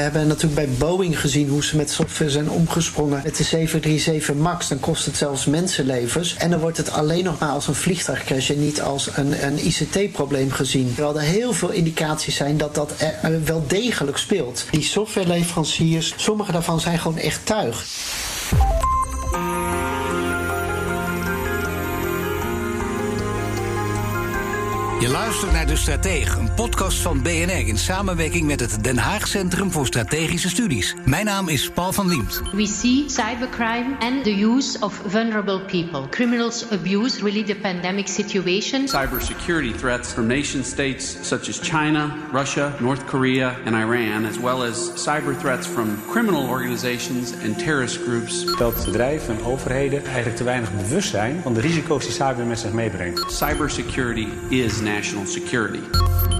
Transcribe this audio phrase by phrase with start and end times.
[0.00, 3.20] We hebben natuurlijk bij Boeing gezien hoe ze met software zijn omgesprongen.
[3.24, 6.36] Met de 737 MAX, dan kost het zelfs mensenlevens.
[6.36, 9.66] En dan wordt het alleen nog maar als een vliegtuigcrash en niet als een, een
[9.66, 10.94] ICT-probleem gezien.
[10.94, 14.66] Terwijl er heel veel indicaties zijn dat dat er wel degelijk speelt.
[14.70, 17.84] Die softwareleveranciers, sommige daarvan zijn gewoon echt tuig.
[25.00, 29.28] Je luistert naar De Stratege, een podcast van BNR in samenwerking met het Den Haag
[29.28, 30.94] Centrum voor Strategische Studies.
[31.04, 32.42] Mijn naam is Paul van Liemt.
[32.52, 36.08] We see cybercrime and the use of vulnerable people.
[36.08, 38.88] Criminals abuse really the pandemic situation.
[38.88, 44.62] Cybersecurity threats from nation states such as China, Russia, North Korea, and Iran, as well
[44.62, 48.56] as cyber threats from criminal organizations and terrorist groups.
[48.56, 52.58] Dat bedrijven en overheden eigenlijk te weinig bewust zijn van de risico's die cyber met
[52.58, 53.32] zich meebrengt.
[53.32, 56.39] Cybersecurity is national security.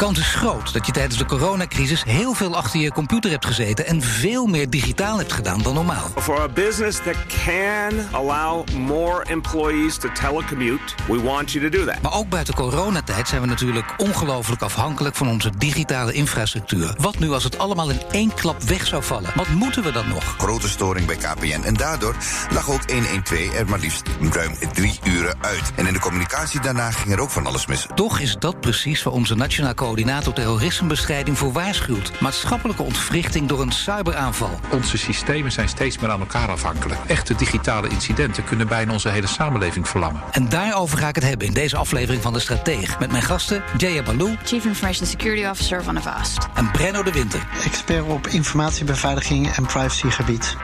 [0.00, 3.86] Kans is groot dat je tijdens de coronacrisis heel veel achter je computer hebt gezeten
[3.86, 6.10] en veel meer digitaal hebt gedaan dan normaal.
[6.20, 11.84] For a business that can allow more employees to telecommute, we want you to do
[11.84, 12.02] that.
[12.02, 16.94] Maar ook buiten coronatijd zijn we natuurlijk ongelooflijk afhankelijk van onze digitale infrastructuur.
[16.98, 19.30] Wat nu als het allemaal in één klap weg zou vallen?
[19.34, 20.24] Wat moeten we dan nog?
[20.38, 22.14] Grote storing bij KPN en daardoor
[22.50, 25.72] lag ook 112 er maar liefst ruim drie uren uit.
[25.76, 27.86] En in de communicatie daarna ging er ook van alles mis.
[27.94, 32.20] Toch is dat precies waar onze nationale coördinator terrorismebestrijding voor waarschuwt.
[32.20, 34.50] Maatschappelijke ontwrichting door een cyberaanval.
[34.72, 37.00] Onze systemen zijn steeds meer aan elkaar afhankelijk.
[37.06, 40.22] Echte digitale incidenten kunnen bijna onze hele samenleving verlammen.
[40.30, 42.98] En daarover ga ik het hebben in deze aflevering van De Strateeg.
[42.98, 46.48] Met mijn gasten Jaya Balou, Chief Information Security Officer van Avast.
[46.54, 50.56] En Brenno de Winter, expert op informatiebeveiliging en privacygebied.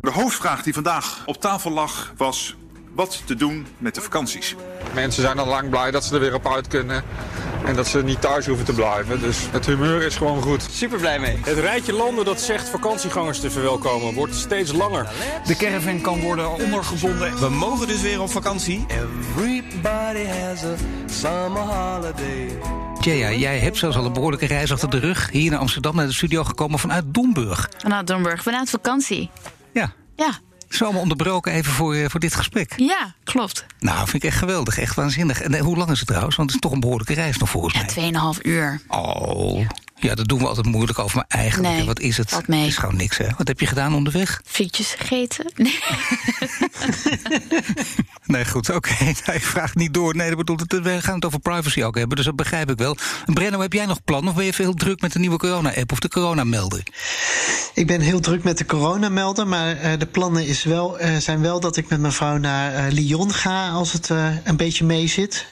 [0.00, 2.56] De hoofdvraag die vandaag op tafel lag was
[2.94, 4.54] wat te doen met de vakanties.
[4.94, 7.04] Mensen zijn al lang blij dat ze er weer op uit kunnen.
[7.64, 9.20] En dat ze niet thuis hoeven te blijven.
[9.20, 10.66] Dus het humeur is gewoon goed.
[10.70, 11.38] Super blij mee.
[11.44, 15.10] Het rijtje landen dat zegt vakantiegangers te verwelkomen wordt steeds langer.
[15.46, 17.38] De caravan kan worden ondergebonden.
[17.38, 18.86] We mogen dus weer op vakantie.
[18.88, 20.74] Everybody has a
[21.06, 22.58] summer holiday.
[23.00, 25.30] Jaya, jij hebt zelfs al een behoorlijke reis achter de rug.
[25.30, 27.70] Hier naar Amsterdam naar de studio gekomen vanuit Domburg.
[27.78, 29.30] Vanuit Domburg, vanuit vakantie.
[29.72, 29.92] Ja.
[30.16, 30.38] Ja.
[30.74, 32.72] Zomaar onderbroken even voor, voor dit gesprek.
[32.76, 33.66] Ja, klopt.
[33.78, 34.78] Nou, vind ik echt geweldig.
[34.78, 35.40] Echt waanzinnig.
[35.40, 36.36] En hoe lang is het trouwens?
[36.36, 38.10] Want het is toch een behoorlijke reis nog volgens mij.
[38.10, 38.80] Ja, 2,5 uur.
[38.88, 39.66] Oh,
[40.02, 41.16] ja, dat doen we altijd moeilijk over.
[41.16, 42.48] Maar eigenlijk, nee, wat is het?
[42.48, 42.66] Mee.
[42.66, 43.26] is gewoon niks, hè?
[43.36, 44.40] Wat heb je gedaan onderweg?
[44.44, 45.50] Frietjes gegeten.
[45.62, 45.78] Nee,
[48.34, 48.90] nee goed, oké.
[49.22, 49.34] Okay.
[49.34, 50.16] ik vraag niet door.
[50.16, 52.78] Nee, dat bedoelt het, we gaan het over privacy ook hebben, dus dat begrijp ik
[52.78, 52.96] wel.
[53.24, 55.98] Brenno, heb jij nog plannen of ben je veel druk met de nieuwe corona-app of
[55.98, 56.82] de coronamelder?
[57.74, 61.40] Ik ben heel druk met de coronamelder, maar uh, de plannen is wel, uh, zijn
[61.40, 64.08] wel dat ik met mijn vrouw naar uh, Lyon ga als het
[64.44, 65.46] een beetje mee zit.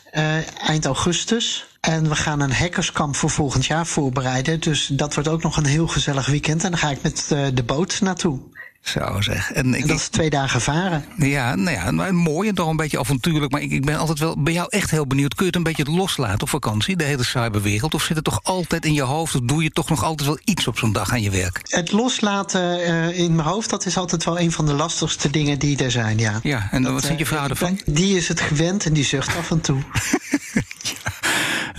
[0.58, 1.69] eind augustus.
[1.80, 4.60] En we gaan een hackerskamp voor volgend jaar voorbereiden.
[4.60, 6.64] Dus dat wordt ook nog een heel gezellig weekend.
[6.64, 8.40] En dan ga ik met de boot naartoe.
[8.80, 9.52] Zo zeg.
[9.52, 11.04] En, ik, en dat is twee dagen varen.
[11.16, 13.52] Ja, nou ja, mooi en toch een beetje avontuurlijk.
[13.52, 15.34] Maar ik, ik ben altijd wel bij jou echt heel benieuwd.
[15.34, 17.94] Kun je het een beetje loslaten op vakantie, de hele cyberwereld?
[17.94, 19.34] Of zit het toch altijd in je hoofd?
[19.34, 21.60] Of doe je toch nog altijd wel iets op zo'n dag aan je werk?
[21.62, 25.58] Het loslaten uh, in mijn hoofd, dat is altijd wel een van de lastigste dingen
[25.58, 26.40] die er zijn, ja.
[26.42, 27.80] Ja, en dat, wat vindt je vrouw ervan?
[27.86, 29.82] Die is het gewend en die zucht af en toe.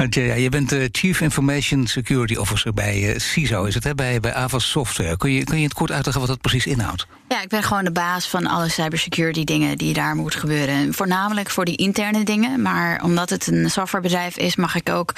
[0.09, 0.21] ja.
[0.21, 3.95] Jaya, je bent de Chief Information Security Officer bij uh, CISO, is het, hè?
[3.95, 5.17] Bij, bij Avast Software.
[5.17, 7.07] Kun je, kun je het kort uitleggen wat dat precies inhoudt?
[7.29, 10.93] Ja, ik ben gewoon de baas van alle cybersecurity dingen die daar moet gebeuren.
[10.93, 12.61] Voornamelijk voor die interne dingen.
[12.61, 15.13] Maar omdat het een softwarebedrijf is, mag ik ook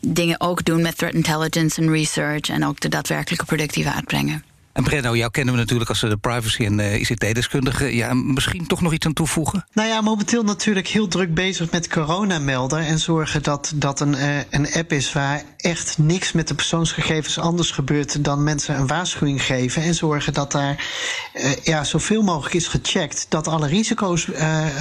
[0.00, 2.48] dingen ook doen met threat intelligence en research.
[2.48, 4.44] En ook de daadwerkelijke producten die we uitbrengen.
[4.78, 7.96] En Brenno, jou kennen we natuurlijk als de privacy- en uh, ICT-deskundige.
[7.96, 9.66] Ja, misschien toch nog iets aan toevoegen?
[9.72, 12.78] Nou ja, momenteel natuurlijk heel druk bezig met coronamelder.
[12.78, 17.38] En zorgen dat dat een, uh, een app is waar echt niks met de persoonsgegevens
[17.38, 19.82] anders gebeurt dan mensen een waarschuwing geven.
[19.82, 20.84] En zorgen dat daar
[21.62, 23.26] ja, zoveel mogelijk is gecheckt.
[23.28, 24.28] Dat alle risico's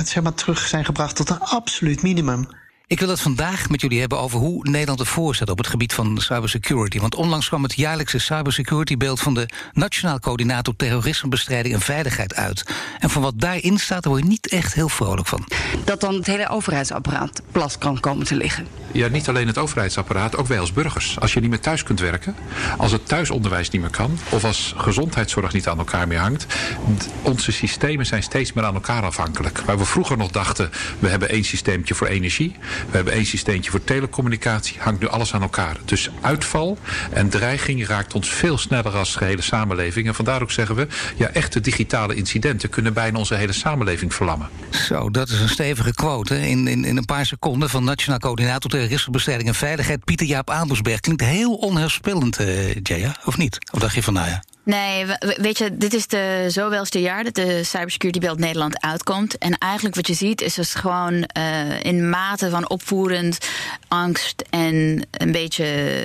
[0.05, 2.47] zeg maar, terug zijn gebracht tot een absoluut minimum.
[2.89, 5.93] Ik wil het vandaag met jullie hebben over hoe Nederland ervoor staat op het gebied
[5.93, 6.99] van cybersecurity.
[6.99, 12.65] Want onlangs kwam het jaarlijkse cybersecurity-beeld van de Nationaal Coördinator Terrorismebestrijding en Veiligheid uit.
[12.99, 15.47] En van wat daarin staat, daar word je niet echt heel vrolijk van.
[15.85, 18.67] Dat dan het hele overheidsapparaat plat kan komen te liggen.
[18.91, 21.19] Ja, niet alleen het overheidsapparaat, ook wij als burgers.
[21.19, 22.35] Als je niet meer thuis kunt werken,
[22.77, 26.45] als het thuisonderwijs niet meer kan, of als gezondheidszorg niet aan elkaar meer hangt,
[27.21, 29.59] onze systemen zijn steeds meer aan elkaar afhankelijk.
[29.59, 30.69] Waar we vroeger nog dachten,
[30.99, 32.55] we hebben één systeemtje voor energie,
[32.89, 35.77] we hebben één systeemtje voor telecommunicatie, hangt nu alles aan elkaar.
[35.85, 36.77] Dus uitval
[37.11, 40.07] en dreiging raakt ons veel sneller als gehele samenleving.
[40.07, 44.49] En vandaar ook zeggen we, ja, echte digitale incidenten kunnen bijna onze hele samenleving verlammen.
[44.69, 48.71] Zo, dat is een stevige quote in, in, in een paar seconden van Nationaal Coördinator
[48.71, 50.99] Terrorismebestrijding en Veiligheid, Pieter Jaap Aandelsberg.
[50.99, 53.57] Klinkt heel onheilspellend, uh, Jaya, of niet?
[53.71, 54.43] Of dacht je van, nou ja.
[54.67, 59.37] Nee, weet je, dit is de zoveelste jaar dat de Cybersecurity Beeld Nederland uitkomt.
[59.37, 63.37] En eigenlijk wat je ziet is dus gewoon uh, in mate van opvoerend
[63.87, 65.95] angst en een beetje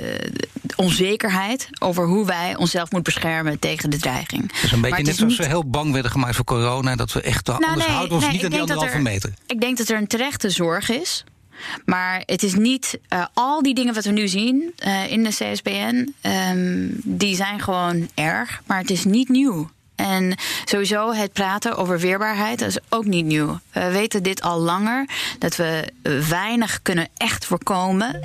[0.75, 4.51] onzekerheid over hoe wij onszelf moeten beschermen tegen de dreiging.
[4.61, 5.41] Dus een beetje net zoals niet...
[5.41, 8.23] we heel bang werden gemaakt voor corona, dat we echt nou, anders nee, houden ons
[8.23, 9.33] nee, niet aan die anderhalve meter.
[9.47, 11.23] Ik denk dat er een terechte zorg is.
[11.85, 15.29] Maar het is niet uh, al die dingen wat we nu zien uh, in de
[15.29, 19.69] CSPN, um, die zijn gewoon erg, maar het is niet nieuw.
[19.95, 23.59] En sowieso het praten over weerbaarheid, is ook niet nieuw.
[23.71, 25.93] We weten dit al langer, dat we
[26.29, 28.19] weinig kunnen echt voorkomen.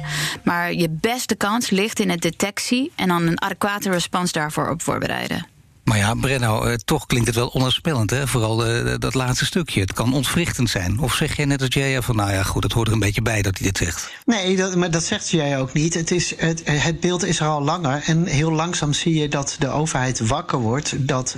[0.45, 4.83] Maar je beste kans ligt in het detectie en dan een adequate respons daarvoor op
[4.83, 5.47] voorbereiden.
[5.89, 8.27] Maar ja, Brenno, eh, toch klinkt het wel onheilspellend, hè?
[8.27, 9.81] Vooral eh, dat laatste stukje.
[9.81, 10.99] Het kan ontwrichtend zijn.
[10.99, 13.23] Of zeg jij net als jij van, nou ja, goed, het hoort er een beetje
[13.23, 14.11] bij dat hij dit zegt?
[14.25, 15.95] Nee, dat, maar dat zegt jij ook niet.
[15.95, 18.03] Het, is, het, het beeld is er al langer.
[18.05, 21.37] En heel langzaam zie je dat de overheid wakker wordt dat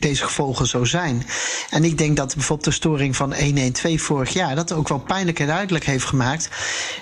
[0.00, 1.26] deze gevolgen zo zijn.
[1.70, 4.54] En ik denk dat bijvoorbeeld de storing van 112 vorig jaar...
[4.54, 6.48] dat ook wel pijnlijk en duidelijk heeft gemaakt...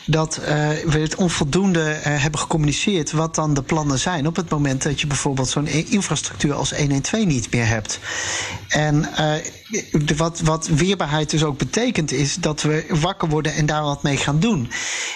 [0.07, 0.41] dat
[0.87, 4.27] we het onvoldoende hebben gecommuniceerd wat dan de plannen zijn...
[4.27, 7.99] op het moment dat je bijvoorbeeld zo'n infrastructuur als 112 niet meer hebt.
[8.69, 9.35] En uh,
[10.17, 14.17] wat, wat weerbaarheid dus ook betekent, is dat we wakker worden en daar wat mee
[14.17, 14.71] gaan doen.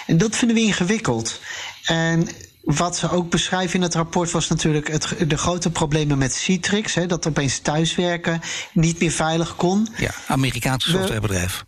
[0.07, 1.41] En dat vinden we ingewikkeld.
[1.85, 2.29] En
[2.63, 6.95] wat ze ook beschrijven in het rapport was natuurlijk het, de grote problemen met Citrix.
[6.95, 8.41] Hè, dat opeens thuiswerken
[8.73, 9.89] niet meer veilig kon.
[9.97, 11.65] Ja, Amerikaanse softwarebedrijf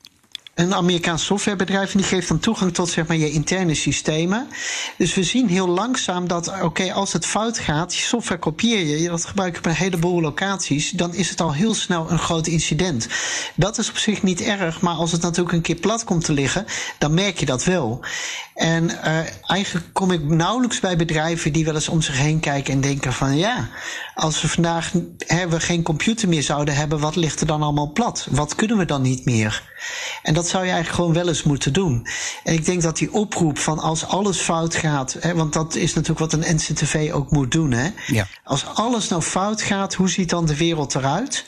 [0.54, 4.48] een Amerikaans softwarebedrijf en die geeft dan toegang tot zeg maar, je interne systemen.
[4.96, 9.24] Dus we zien heel langzaam dat, oké, als het fout gaat, software kopieer je, dat
[9.24, 13.08] gebruik je op een heleboel locaties, dan is het al heel snel een groot incident.
[13.54, 16.32] Dat is op zich niet erg, maar als het natuurlijk een keer plat komt te
[16.32, 16.66] liggen,
[16.98, 18.04] dan merk je dat wel.
[18.54, 22.74] En uh, eigenlijk kom ik nauwelijks bij bedrijven die wel eens om zich heen kijken
[22.74, 23.68] en denken van ja,
[24.14, 24.92] als we vandaag
[25.26, 28.26] hè, we geen computer meer zouden hebben, wat ligt er dan allemaal plat?
[28.30, 29.73] Wat kunnen we dan niet meer?
[30.22, 32.06] En dat zou je eigenlijk gewoon wel eens moeten doen.
[32.44, 35.94] En ik denk dat die oproep van als alles fout gaat, hè, want dat is
[35.94, 37.72] natuurlijk wat een NCTV ook moet doen.
[37.72, 37.88] Hè?
[38.06, 38.26] Ja.
[38.44, 41.44] Als alles nou fout gaat, hoe ziet dan de wereld eruit?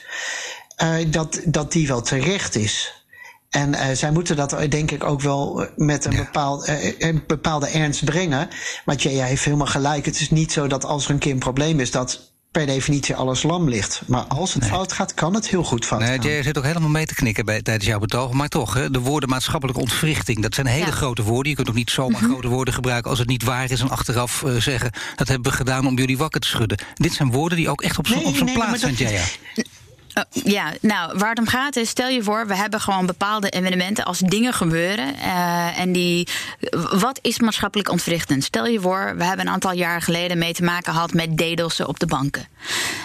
[0.83, 3.05] Uh, dat, dat die wel terecht is.
[3.51, 6.19] En uh, zij moeten dat denk ik ook wel met een, ja.
[6.25, 8.49] bepaald, uh, een bepaalde ernst brengen.
[8.85, 10.05] Maar jij heeft helemaal gelijk.
[10.05, 13.15] Het is niet zo dat als er een keer een probleem is, dat per definitie
[13.15, 14.03] alles lam ligt.
[14.07, 14.71] Maar als het nee.
[14.71, 16.31] fout gaat, kan het heel goed fout nee, gaan.
[16.31, 18.33] Jij zit ook helemaal mee te knikken bij, tijdens jouw betoog.
[18.33, 20.43] Maar toch, hè, de woorden maatschappelijke ontwrichting...
[20.43, 20.93] dat zijn hele ja.
[20.93, 21.51] grote woorden.
[21.51, 22.33] Je kunt ook niet zomaar mm -hmm.
[22.33, 23.11] grote woorden gebruiken...
[23.11, 24.91] als het niet waar is en achteraf uh, zeggen...
[25.17, 26.79] dat hebben we gedaan om jullie wakker te schudden.
[26.95, 29.25] Dit zijn woorden die ook echt op zijn nee, nee, plaats zijn, Jaya.
[30.19, 33.49] Uh, ja, nou, waar het om gaat is, stel je voor, we hebben gewoon bepaalde
[33.49, 35.15] evenementen als dingen gebeuren.
[35.15, 36.29] Uh, en die,
[36.91, 38.45] wat is maatschappelijk ontwrichtend?
[38.45, 41.89] Stel je voor, we hebben een aantal jaar geleden mee te maken gehad met DDoS'en
[41.89, 42.49] op de banken.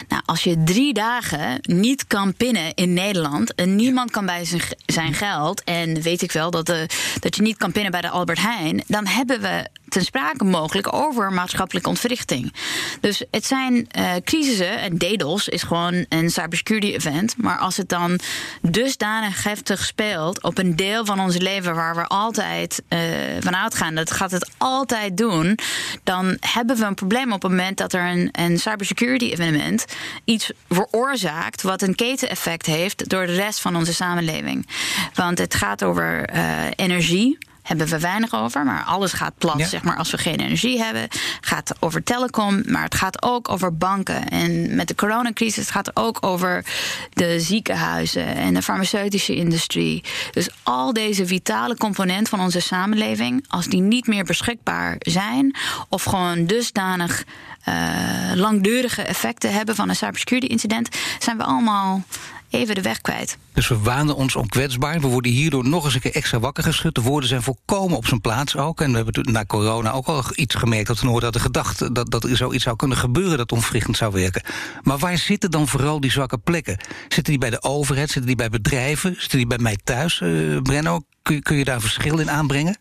[0.07, 4.61] Nou, als je drie dagen niet kan pinnen in Nederland en niemand kan bij zijn,
[4.85, 8.09] zijn geld, en weet ik wel dat, de, dat je niet kan pinnen bij de
[8.09, 12.53] Albert Heijn, dan hebben we ten sprake mogelijk over maatschappelijke ontwrichting.
[12.99, 17.89] Dus het zijn uh, crisissen, en DDoS is gewoon een cybersecurity event, maar als het
[17.89, 18.19] dan
[18.61, 22.99] dusdanig heftig speelt op een deel van ons leven waar we altijd uh,
[23.39, 25.57] van uitgaan, dat gaat het altijd doen,
[26.03, 29.85] dan hebben we een probleem op het moment dat er een, een cybersecurity evenement
[30.25, 34.67] iets veroorzaakt wat een keteneffect heeft door de rest van onze samenleving.
[35.13, 37.37] Want het gaat over uh, energie
[37.77, 38.65] hebben we weinig over.
[38.65, 39.65] Maar alles gaat plat, ja.
[39.65, 41.07] zeg maar, als we geen energie hebben.
[41.41, 44.29] gaat over telecom, maar het gaat ook over banken.
[44.29, 46.65] En met de coronacrisis gaat het ook over
[47.13, 50.03] de ziekenhuizen en de farmaceutische industrie.
[50.31, 55.55] Dus al deze vitale componenten van onze samenleving, als die niet meer beschikbaar zijn,
[55.89, 57.23] of gewoon dusdanig
[57.69, 57.75] uh,
[58.35, 62.03] langdurige effecten hebben van een cybersecurity incident, zijn we allemaal
[62.51, 63.37] even de weg kwijt.
[63.53, 64.99] Dus we waanden ons onkwetsbaar.
[64.99, 66.95] We worden hierdoor nog eens een keer extra wakker geschud.
[66.95, 68.81] De woorden zijn volkomen op zijn plaats ook.
[68.81, 72.11] En we hebben na corona ook al iets gemerkt dat we nooit hadden gedacht dat,
[72.11, 74.43] dat er zoiets zou kunnen gebeuren dat onwrichtend zou werken.
[74.81, 76.77] Maar waar zitten dan vooral die zwakke plekken?
[77.01, 78.09] Zitten die bij de overheid?
[78.09, 79.15] Zitten die bij bedrijven?
[79.17, 81.01] Zitten die bij mij thuis, uh, Brenno?
[81.21, 82.77] Kun je, kun je daar verschil in aanbrengen?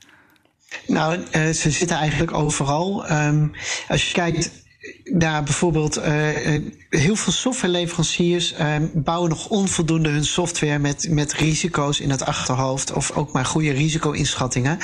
[0.86, 3.10] Nou, uh, ze zitten eigenlijk overal.
[3.10, 3.52] Um,
[3.88, 4.50] als je kijkt
[5.04, 6.04] daar bijvoorbeeld uh,
[6.90, 12.92] heel veel softwareleveranciers uh, bouwen nog onvoldoende hun software met, met risico's in het achterhoofd
[12.92, 14.78] of ook maar goede risico-inschattingen.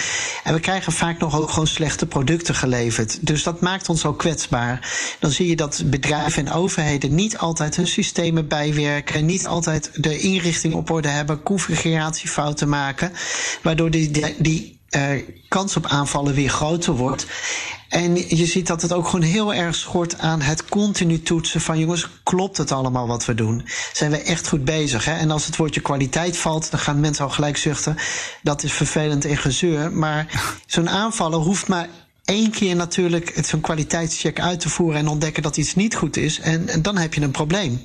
[0.44, 3.26] En we krijgen vaak nog ook gewoon slechte producten geleverd.
[3.26, 4.92] Dus dat maakt ons ook kwetsbaar.
[5.20, 10.18] Dan zie je dat bedrijven en overheden niet altijd hun systemen bijwerken, niet altijd de
[10.18, 13.12] inrichting op orde hebben, configuratiefouten maken,
[13.62, 17.26] waardoor die, die, uh, kans op aanvallen weer groter wordt.
[17.88, 21.78] En je ziet dat het ook gewoon heel erg schort aan het continu toetsen van
[21.78, 23.64] jongens, klopt het allemaal wat we doen?
[23.93, 25.05] Zijn we echt goed bezig?
[25.05, 25.12] Hè?
[25.12, 27.97] En als het woordje kwaliteit valt, dan gaan mensen al gelijk zuchten.
[28.43, 29.93] Dat is vervelend en gezeur.
[29.93, 30.26] Maar
[30.66, 31.88] zo'n aanvaller hoeft maar
[32.25, 36.40] één keer natuurlijk zo'n kwaliteitscheck uit te voeren en ontdekken dat iets niet goed is.
[36.40, 37.81] En, en dan heb je een probleem.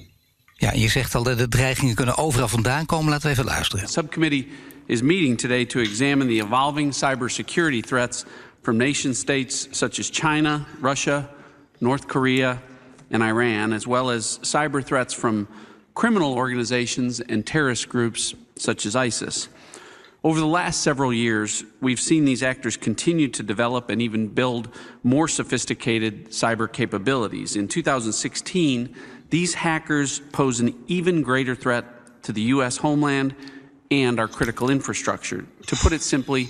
[0.55, 3.09] Ja, je zegt al dat de dreigingen kunnen overal vandaan komen.
[3.09, 3.87] Laten we even luisteren.
[3.87, 4.47] Subcommittee
[4.85, 8.25] is meeting today to examine the evolving cybersecurity threats
[8.61, 11.29] from nation states such as China, Russia,
[11.79, 12.61] North Korea,
[13.09, 15.47] and Iran, as well as cyber threats from
[15.93, 19.49] criminal organizations and terrorist groups such as ISIS.
[20.23, 24.69] Over the last several years, we've seen these actors continue to develop and even build
[25.03, 27.55] more sophisticated cyber capabilities.
[27.55, 28.95] In 2016,
[29.31, 31.85] these hackers pose an even greater threat
[32.23, 32.77] to the U.S.
[32.77, 33.33] homeland
[33.89, 35.45] and our critical infrastructure.
[35.65, 36.49] To put it simply,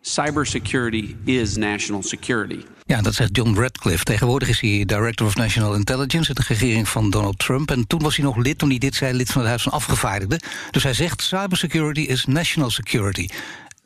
[0.00, 2.64] cybersecurity is national security.
[2.86, 4.04] Ja, dat zegt John Radcliffe.
[4.04, 6.28] Tegenwoordig is hij Director of National Intelligence...
[6.28, 7.70] in de regering van Donald Trump.
[7.70, 9.72] En toen was hij nog lid, toen hij dit zei, lid van het Huis van
[9.72, 10.40] Afgevaardigden.
[10.70, 13.28] Dus hij zegt, cybersecurity is national security.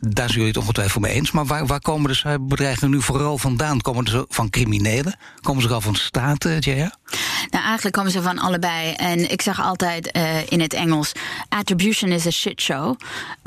[0.08, 1.30] Daar zijn jullie het ongetwijfeld mee eens.
[1.30, 3.80] Maar waar, waar komen de cyberbedreigingen nu vooral vandaan?
[3.80, 5.18] Komen ze van criminelen?
[5.40, 6.94] Komen ze al van staten, Jaya?
[7.50, 8.92] Nou, eigenlijk komen ze van allebei.
[8.92, 11.12] En ik zeg altijd uh, in het Engels:
[11.48, 12.96] attribution is a shit show.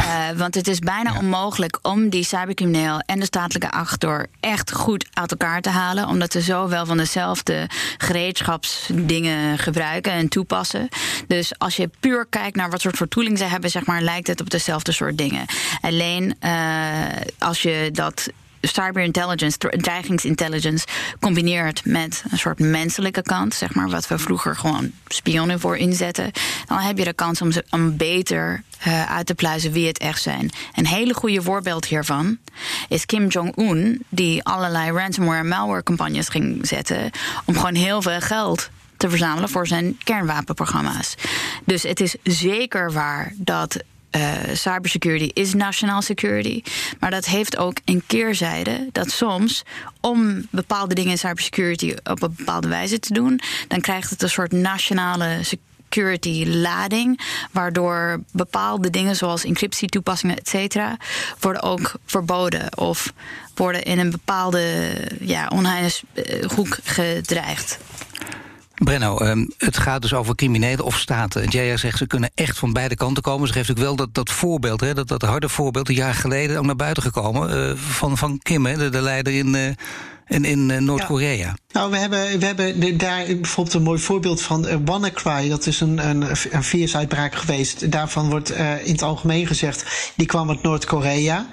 [0.01, 1.19] Uh, want het is bijna ja.
[1.19, 6.07] onmogelijk om die cybercrimineel en de statelijke actor echt goed uit elkaar te halen.
[6.07, 10.87] Omdat ze zo wel van dezelfde gereedschapsdingen gebruiken en toepassen.
[11.27, 14.41] Dus als je puur kijkt naar wat soort vertoeling ze hebben, zeg maar, lijkt het
[14.41, 15.45] op dezelfde soort dingen.
[15.81, 16.35] Alleen
[17.37, 18.29] als je dat
[18.61, 20.85] cyberintelligence, dreigingsintelligence,
[21.19, 26.31] combineert met een soort menselijke kant, zeg maar, wat we vroeger gewoon spionnen voor inzetten,
[26.65, 29.97] dan heb je de kans om, ze, om beter uh, uit te pluizen wie het
[29.97, 30.51] echt zijn.
[30.75, 32.37] Een hele goede voorbeeld hiervan
[32.89, 37.11] is Kim Jong-un, die allerlei ransomware en malware campagnes ging zetten
[37.45, 41.15] om gewoon heel veel geld te verzamelen voor zijn kernwapenprogramma's.
[41.65, 43.83] Dus het is zeker waar dat
[44.17, 46.61] uh, cybersecurity is nationaal security.
[46.99, 48.89] Maar dat heeft ook een keerzijde.
[48.91, 49.63] Dat soms,
[50.01, 54.29] om bepaalde dingen in cybersecurity op een bepaalde wijze te doen, dan krijgt het een
[54.29, 57.21] soort nationale security lading,
[57.51, 60.97] waardoor bepaalde dingen zoals encryptietoepassingen, et cetera,
[61.39, 63.13] worden ook verboden of
[63.55, 66.05] worden in een bepaalde ja, onheilige
[66.55, 67.77] hoek gedreigd.
[68.83, 71.47] Brenno, um, het gaat dus over criminelen of staten.
[71.49, 73.47] Jaya zegt ze kunnen echt van beide kanten komen.
[73.47, 75.89] Ze geeft ook wel dat, dat voorbeeld, hè, dat, dat harde voorbeeld...
[75.89, 79.33] een jaar geleden ook naar buiten gekomen uh, van, van Kim, hè, de, de leider
[79.33, 79.55] in...
[79.55, 79.69] Uh,
[80.27, 81.55] in, in uh, Noord-Korea.
[81.77, 85.49] Nou, we hebben, we hebben daar bijvoorbeeld een mooi voorbeeld van uh, WannaCry.
[85.49, 87.91] Dat is een, een, een virusuitbraak geweest.
[87.91, 91.47] Daarvan wordt uh, in het algemeen gezegd, die kwam uit Noord-Korea.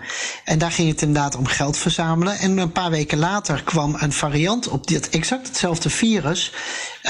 [0.45, 2.39] En daar ging het inderdaad om geld verzamelen.
[2.39, 6.53] En een paar weken later kwam een variant op dit exact hetzelfde virus.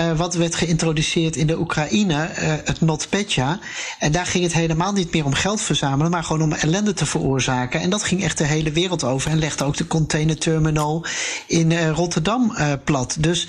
[0.01, 2.29] Uh, wat werd geïntroduceerd in de Oekraïne,
[2.65, 3.59] het NotPetya.
[3.99, 7.07] En daar ging het helemaal niet meer om geld verzamelen, maar gewoon om ellende te
[7.07, 7.81] veroorzaken.
[7.81, 9.31] En dat ging echt de hele wereld over.
[9.31, 11.05] En legde ook de containerterminal
[11.47, 13.04] in Rotterdam plat.
[13.13, 13.49] Dus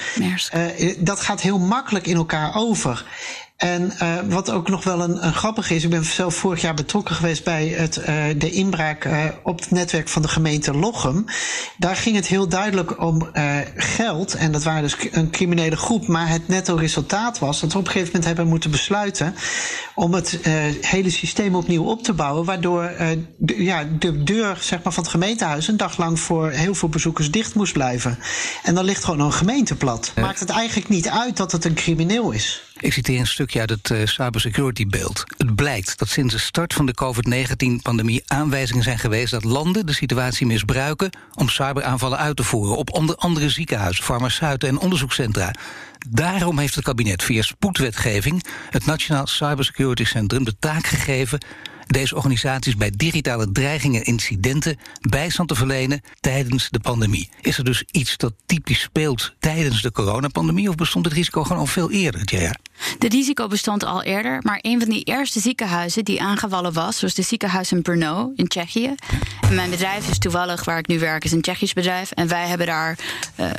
[0.55, 3.05] uh, dat gaat heel makkelijk in elkaar over.
[3.55, 6.73] En uh, wat ook nog wel een, een, grappig is, ik ben zelf vorig jaar
[6.73, 8.05] betrokken geweest bij het, uh,
[8.37, 11.25] de inbraak uh, op het netwerk van de gemeente Lochem.
[11.77, 13.29] Daar ging het heel duidelijk om
[13.75, 14.33] geld.
[14.33, 16.07] En dat waren dus een criminele groep.
[16.07, 19.35] Maar het netto resultaat was dat we op een gegeven moment hebben moeten besluiten
[19.95, 20.39] om het
[20.81, 22.45] hele systeem opnieuw op te bouwen.
[22.45, 22.91] Waardoor
[23.37, 26.89] de, ja, de deur zeg maar, van het gemeentehuis een dag lang voor heel veel
[26.89, 28.19] bezoekers dicht moest blijven.
[28.63, 30.11] En dan ligt gewoon een gemeente plat.
[30.15, 32.63] Maakt het eigenlijk niet uit dat het een crimineel is.
[32.79, 35.23] Ik citeer een stukje uit het uh, cybersecurity beeld.
[35.37, 39.93] Het blijkt dat sinds de start van de COVID-19-pandemie aanwijzingen zijn geweest dat landen de
[39.93, 45.53] situatie misbruiken om cyberaanvallen uit te voeren op onder andere ziekenhuizen, farmaceuten en onderzoekscentra.
[46.09, 51.39] Daarom heeft het kabinet via spoedwetgeving het Nationaal Cybersecurity Centrum de taak gegeven
[51.87, 57.29] deze organisaties bij digitale dreigingen en incidenten bijstand te verlenen tijdens de pandemie.
[57.41, 61.57] Is er dus iets dat typisch speelt tijdens de coronapandemie of bestond het risico gewoon
[61.57, 62.55] al veel eerder, Jaya?
[62.99, 67.13] De risico bestond al eerder, maar een van die eerste ziekenhuizen die aangevallen was, was
[67.13, 68.95] de ziekenhuis in Brno in Tsjechië.
[69.41, 72.11] En mijn bedrijf is toevallig waar ik nu werk, is een Tsjechisch bedrijf.
[72.11, 72.97] En wij hebben daar
[73.39, 73.49] uh,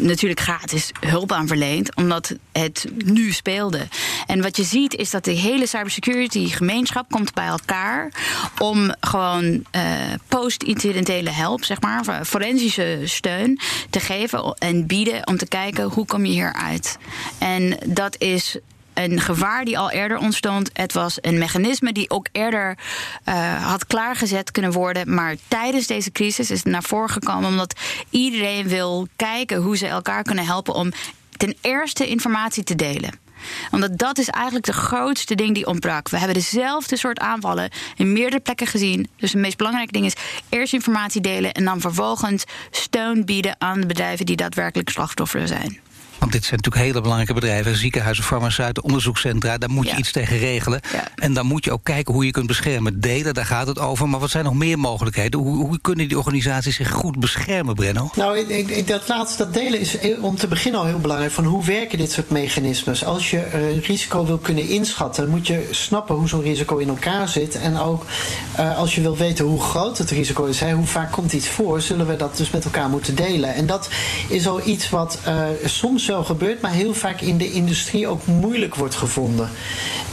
[0.00, 3.88] natuurlijk gratis hulp aan verleend, omdat het nu speelde.
[4.26, 7.69] En wat je ziet is dat de hele cybersecurity gemeenschap komt bij elkaar
[8.58, 9.82] om gewoon uh,
[10.28, 13.60] post-incidentele help, zeg maar, forensische steun
[13.90, 16.98] te geven en bieden om te kijken hoe kom je hieruit.
[17.38, 18.58] En dat is
[18.94, 20.70] een gevaar die al eerder ontstond.
[20.72, 22.78] Het was een mechanisme die ook eerder
[23.28, 25.14] uh, had klaargezet kunnen worden.
[25.14, 29.86] Maar tijdens deze crisis is het naar voren gekomen omdat iedereen wil kijken hoe ze
[29.86, 30.92] elkaar kunnen helpen om
[31.36, 33.29] ten eerste informatie te delen
[33.70, 36.08] omdat dat is eigenlijk de grootste ding die ontbrak.
[36.08, 39.08] We hebben dezelfde soort aanvallen in meerdere plekken gezien.
[39.16, 40.16] Dus het meest belangrijke ding is
[40.48, 45.80] eerst informatie delen en dan vervolgens steun bieden aan de bedrijven die daadwerkelijk slachtoffer zijn.
[46.20, 47.76] Want dit zijn natuurlijk hele belangrijke bedrijven.
[47.76, 49.58] Ziekenhuizen, farmaceuten, onderzoekscentra.
[49.58, 50.80] Daar moet je iets tegen regelen.
[51.14, 53.00] En dan moet je ook kijken hoe je kunt beschermen.
[53.00, 54.08] Delen, daar gaat het over.
[54.08, 55.40] Maar wat zijn nog meer mogelijkheden?
[55.40, 58.10] Hoe, hoe kunnen die organisaties zich goed beschermen, Brenno?
[58.14, 61.32] Nou, ik, ik, dat laatste, dat delen is om te beginnen al heel belangrijk.
[61.32, 63.04] Van hoe werken dit soort mechanismes?
[63.04, 67.28] Als je een risico wil kunnen inschatten, moet je snappen hoe zo'n risico in elkaar
[67.28, 67.60] zit.
[67.60, 68.04] En ook
[68.58, 71.48] uh, als je wil weten hoe groot het risico is, hè, hoe vaak komt iets
[71.48, 73.54] voor, zullen we dat dus met elkaar moeten delen.
[73.54, 73.88] En dat
[74.28, 78.26] is al iets wat uh, soms wel gebeurt, maar heel vaak in de industrie ook
[78.26, 79.50] moeilijk wordt gevonden.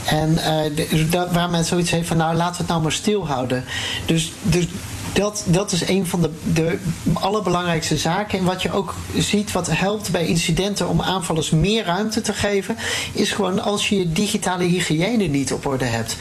[0.06, 3.64] En uh, dat, waar men zoiets heeft van, nou laten we het nou maar stilhouden.
[4.06, 4.66] Dus, dus
[5.12, 6.78] dat, dat is een van de, de
[7.12, 8.38] allerbelangrijkste zaken.
[8.38, 12.76] En wat je ook ziet, wat helpt bij incidenten om aanvallers meer ruimte te geven,
[13.12, 16.16] is gewoon als je je digitale hygiëne niet op orde hebt.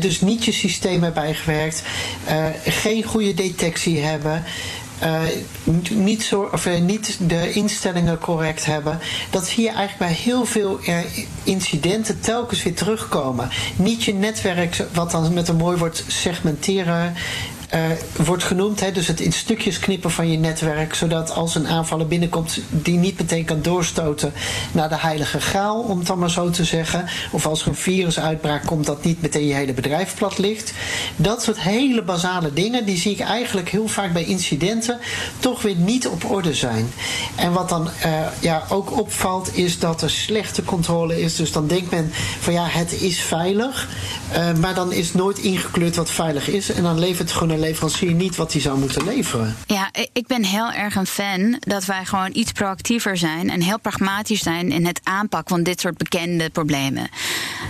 [0.00, 1.82] dus niet je systeem erbij gewerkt,
[2.28, 4.44] uh, geen goede detectie hebben.
[5.02, 5.20] Uh,
[5.90, 8.98] niet, zo, of, uh, niet de instellingen correct hebben.
[9.30, 10.98] Dat zie je eigenlijk bij heel veel uh,
[11.42, 13.48] incidenten telkens weer terugkomen.
[13.76, 17.14] Niet je netwerk, wat dan met een mooi woord segmenteren
[17.74, 17.80] uh,
[18.24, 18.80] wordt genoemd.
[18.80, 20.94] Hè, dus het in stukjes knippen van je netwerk.
[20.94, 24.32] Zodat als een aanvaller binnenkomt, die niet meteen kan doorstoten
[24.72, 27.04] naar de heilige graal, om het dan maar zo te zeggen.
[27.30, 30.72] Of als er een virusuitbraak komt, dat niet meteen je hele bedrijf plat ligt.
[31.16, 34.98] Dat soort hele basale dingen, die zie ik eigenlijk heel vaak bij incidenten
[35.38, 36.92] toch weer niet op orde zijn.
[37.34, 41.36] En wat dan uh, ja, ook opvalt, is dat er slechte controle is.
[41.36, 43.88] Dus dan denkt men van ja, het is veilig.
[44.32, 46.70] Uh, maar dan is nooit ingekleurd wat veilig is.
[46.70, 49.56] En dan levert het gewoon een leverancier niet wat hij zou moeten leveren.
[49.66, 53.78] Ja, ik ben heel erg een fan dat wij gewoon iets proactiever zijn en heel
[53.78, 57.08] pragmatisch zijn in het aanpakken van dit soort bekende problemen.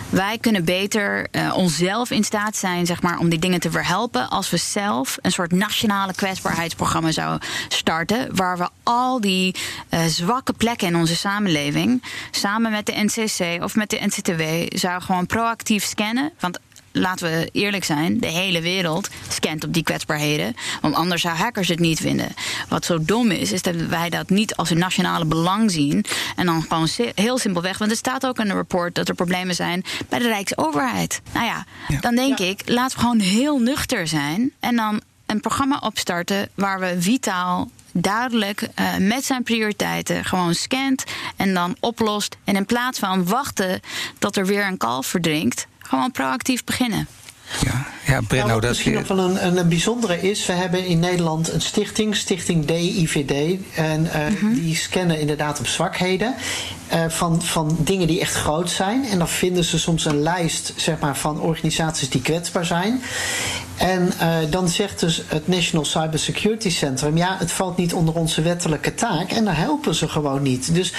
[0.08, 4.30] Wij kunnen beter uh, onszelf in staat zijn zeg maar, om die dingen te verhelpen
[4.30, 8.36] als we zelf een soort nationale kwetsbaarheidsprogramma zouden starten.
[8.36, 9.54] Waar we al die
[9.90, 15.02] uh, zwakke plekken in onze samenleving samen met de NCC of met de NCTW zouden
[15.02, 16.32] gewoon proactief scannen.
[16.40, 16.58] Want
[16.98, 20.54] laten we eerlijk zijn, de hele wereld scant op die kwetsbaarheden.
[20.80, 22.34] Want anders zou hackers het niet vinden.
[22.68, 26.04] Wat zo dom is, is dat wij dat niet als een nationale belang zien.
[26.36, 27.78] En dan gewoon heel simpelweg.
[27.78, 31.20] Want er staat ook in een rapport dat er problemen zijn bij de Rijksoverheid.
[31.32, 32.00] Nou ja, ja.
[32.00, 32.44] dan denk ja.
[32.44, 34.52] ik, laten we gewoon heel nuchter zijn.
[34.60, 41.04] En dan een programma opstarten waar we vitaal duidelijk uh, met zijn prioriteiten gewoon scant
[41.36, 42.36] en dan oplost.
[42.44, 43.80] En in plaats van wachten
[44.18, 47.08] tot er weer een kalf verdrinkt, gewoon proactief beginnen.
[47.60, 50.98] Ja, ja Brenno, nou, dat misschien nog wel een, een, bijzondere is, we hebben in
[50.98, 53.60] Nederland een stichting, Stichting DIVD.
[53.74, 54.54] En uh, mm -hmm.
[54.54, 56.34] die scannen inderdaad op zwakheden.
[56.92, 59.04] Uh, van, van dingen die echt groot zijn.
[59.04, 63.02] En dan vinden ze soms een lijst zeg maar, van organisaties die kwetsbaar zijn.
[63.76, 68.14] En uh, dan zegt dus het National Cyber Security Centrum: ja, het valt niet onder
[68.14, 69.30] onze wettelijke taak.
[69.30, 70.74] En dan helpen ze gewoon niet.
[70.74, 70.92] Dus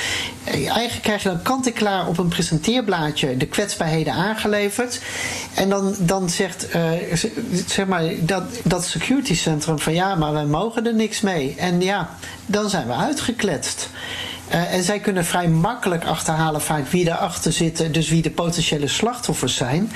[0.47, 5.01] uh, eigenlijk krijg je dan kant-en-klaar op een presenteerblaadje de kwetsbaarheden aangeleverd.
[5.53, 6.67] En dan, dan zegt
[7.67, 11.55] zeg maar, dat, dat security centrum van ja, maar wij mogen er niks mee.
[11.57, 12.09] En ja,
[12.45, 13.89] dan zijn we uitgekletst.
[14.53, 18.87] Uh, en zij kunnen vrij makkelijk achterhalen vaak wie daarachter zit, dus wie de potentiële
[18.87, 19.91] slachtoffers zijn.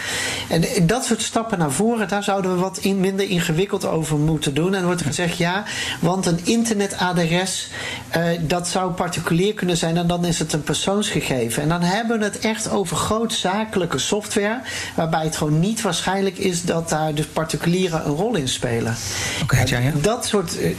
[0.49, 4.53] En dat soort stappen naar voren, daar zouden we wat in, minder ingewikkeld over moeten
[4.53, 4.65] doen.
[4.65, 5.63] En dan wordt er gezegd ja,
[5.99, 7.69] want een internetadres,
[8.17, 11.61] uh, dat zou particulier kunnen zijn en dan is het een persoonsgegeven.
[11.63, 14.59] En dan hebben we het echt over grootzakelijke software,
[14.95, 18.95] waarbij het gewoon niet waarschijnlijk is dat daar de particulieren een rol in spelen.
[19.43, 19.91] Okay, ja, ja.
[20.01, 20.75] Dat soort uh,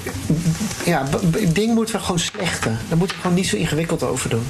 [0.85, 1.03] ja,
[1.49, 2.79] ding moeten we gewoon slechten.
[2.89, 4.47] Daar moeten we gewoon niet zo ingewikkeld over doen.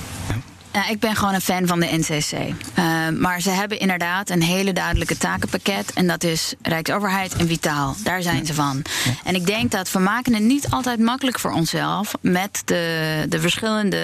[0.73, 2.33] Ja, ik ben gewoon een fan van de NCC.
[2.33, 5.93] Uh, maar ze hebben inderdaad een hele duidelijke takenpakket.
[5.93, 7.97] En dat is Rijksoverheid en Vitaal.
[8.05, 8.83] Daar zijn ze van.
[9.25, 12.13] En ik denk dat we maken het niet altijd makkelijk voor onszelf...
[12.21, 13.99] met de, de verschillende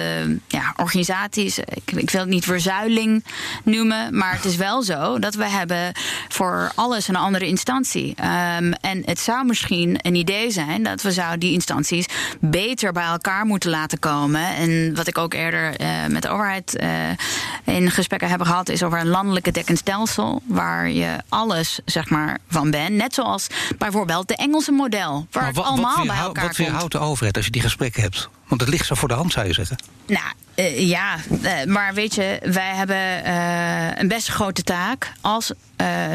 [0.47, 1.59] ja, organisaties.
[1.59, 3.25] Ik, ik, wil het niet verzuiling
[3.63, 4.17] noemen.
[4.17, 5.91] Maar het is wel zo dat we hebben
[6.27, 8.15] voor alles een andere instantie.
[8.57, 10.83] Um, en het zou misschien een idee zijn...
[10.83, 12.05] dat we zouden die instanties
[12.39, 14.55] beter bij elkaar moeten laten komen.
[14.55, 18.83] En wat ik ook eerder uh, met de overheid uh, in gesprekken hebben gehad, is
[18.83, 20.41] over een landelijke dekkend stelsel.
[20.45, 22.89] Waar je alles zeg maar, van bent.
[22.89, 25.27] Net zoals bijvoorbeeld de Engelse model.
[25.31, 27.61] Waar maar wat, het allemaal wat bij elkaar Wat weerhoudt de overheid als je die
[27.61, 28.29] gesprekken hebt?
[28.47, 29.77] Want het ligt zo voor de hand, zou je zeggen.
[30.07, 35.51] Nou, uh, ja, uh, maar weet je, wij hebben uh, een best grote taak als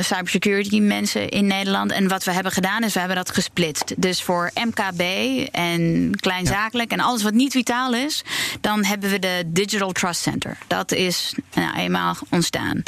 [0.00, 1.92] cybersecurity mensen in Nederland.
[1.92, 3.94] En wat we hebben gedaan is, we hebben dat gesplitst.
[3.96, 5.00] Dus voor MKB
[5.52, 6.96] en kleinzakelijk ja.
[6.96, 8.24] en alles wat niet vitaal is,
[8.60, 10.58] dan hebben we de Digital Trust Center.
[10.66, 12.82] Dat is nou, eenmaal ontstaan.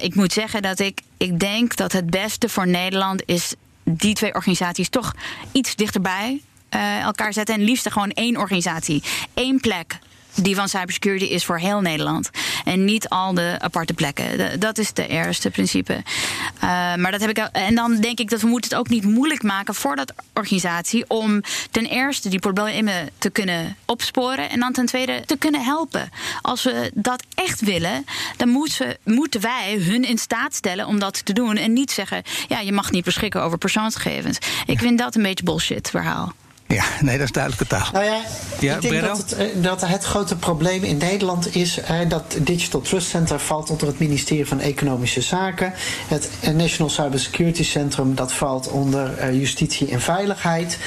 [0.00, 4.34] ik moet zeggen dat ik, ik denk dat het beste voor Nederland is die twee
[4.34, 5.14] organisaties toch
[5.52, 6.40] iets dichterbij
[6.74, 7.54] uh, elkaar zetten.
[7.54, 9.02] En liefst gewoon één organisatie,
[9.34, 9.98] één plek
[10.42, 12.30] die van cybersecurity is voor heel Nederland.
[12.64, 14.60] En niet al de aparte plekken.
[14.60, 15.92] Dat is de eerste principe.
[15.92, 16.60] Uh,
[16.94, 17.36] maar dat heb ik.
[17.38, 21.04] En dan denk ik dat we moeten het ook niet moeilijk maken voor dat organisatie.
[21.08, 24.50] Om ten eerste die problemen te kunnen opsporen.
[24.50, 26.10] En dan ten tweede te kunnen helpen.
[26.42, 28.04] Als we dat echt willen,
[28.36, 31.56] dan moeten, we, moeten wij hun in staat stellen om dat te doen.
[31.56, 34.38] En niet zeggen: ja, je mag niet beschikken over persoonsgegevens.
[34.66, 36.34] Ik vind dat een beetje bullshit verhaal.
[36.74, 37.88] Ja, nee, dat is duidelijke taal.
[37.92, 38.20] Nou ja,
[38.60, 43.08] ja ik denk dat het, dat het, grote probleem in Nederland is dat Digital Trust
[43.08, 45.72] Center valt onder het ministerie van Economische Zaken.
[46.08, 50.78] Het National Cybersecurity Centrum dat valt onder uh, Justitie en Veiligheid.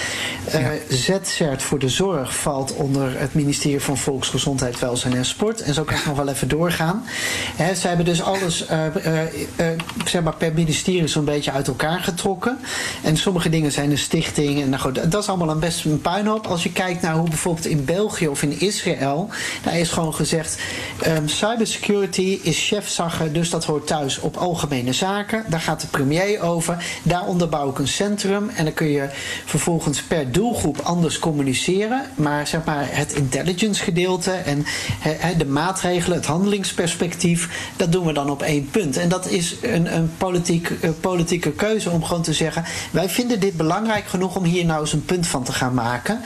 [0.47, 0.71] Uh, ja.
[0.89, 5.61] ZCERT voor de zorg valt onder het ministerie van Volksgezondheid, Welzijn en Sport.
[5.61, 7.03] En zo kan ik nog wel even doorgaan.
[7.55, 8.65] He, ze hebben dus alles
[10.05, 12.59] zeg maar per ministerie zo'n beetje uit elkaar getrokken.
[13.03, 14.61] En sommige dingen zijn een stichting.
[14.61, 16.47] En nou goed, dat is allemaal een best een puinhoop.
[16.47, 19.29] Als je kijkt naar hoe bijvoorbeeld in België of in Israël,
[19.63, 20.61] daar is gewoon gezegd:
[21.07, 25.45] um, cybersecurity is chefzagger, dus dat hoort thuis op algemene zaken.
[25.49, 26.85] Daar gaat de premier over.
[27.03, 29.09] Daar onderbouw ik een centrum en dan kun je
[29.45, 32.01] vervolgens per doelgroep anders communiceren.
[32.15, 34.65] Maar zeg maar het intelligence gedeelte en
[35.37, 38.97] de maatregelen, het handelingsperspectief, dat doen we dan op één punt.
[38.97, 43.39] En dat is een, een politiek, uh, politieke keuze om gewoon te zeggen: wij vinden
[43.39, 46.21] dit belangrijk genoeg om hier nou eens een punt van te gaan gaan maken.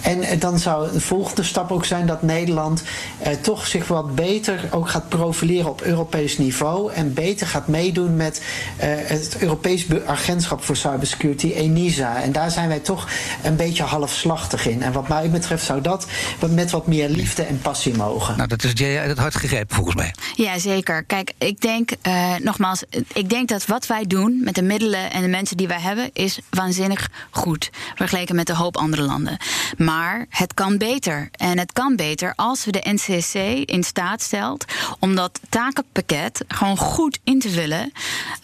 [0.00, 2.82] En dan zou de volgende stap ook zijn dat Nederland
[3.18, 6.92] eh, toch zich wat beter ook gaat profileren op Europees niveau.
[6.92, 8.42] En beter gaat meedoen met
[8.76, 12.22] eh, het Europees Agentschap voor Cybersecurity, ENISA.
[12.22, 13.08] En daar zijn wij toch
[13.42, 14.82] een beetje halfslachtig in.
[14.82, 16.06] En wat mij betreft zou dat
[16.50, 18.36] met wat meer liefde en passie mogen.
[18.36, 20.14] Nou, dat is jij uit het hart gegrepen volgens mij.
[20.34, 21.04] Ja, zeker.
[21.04, 25.22] Kijk, ik denk uh, nogmaals, ik denk dat wat wij doen met de middelen en
[25.22, 27.70] de mensen die wij hebben, is waanzinnig goed.
[27.94, 29.36] Vergeleken met de hoop andere landen.
[29.76, 31.28] Maar het kan beter.
[31.32, 33.34] En het kan beter als we de NCC
[33.68, 34.64] in staat stelt
[34.98, 37.92] om dat takenpakket gewoon goed in te vullen.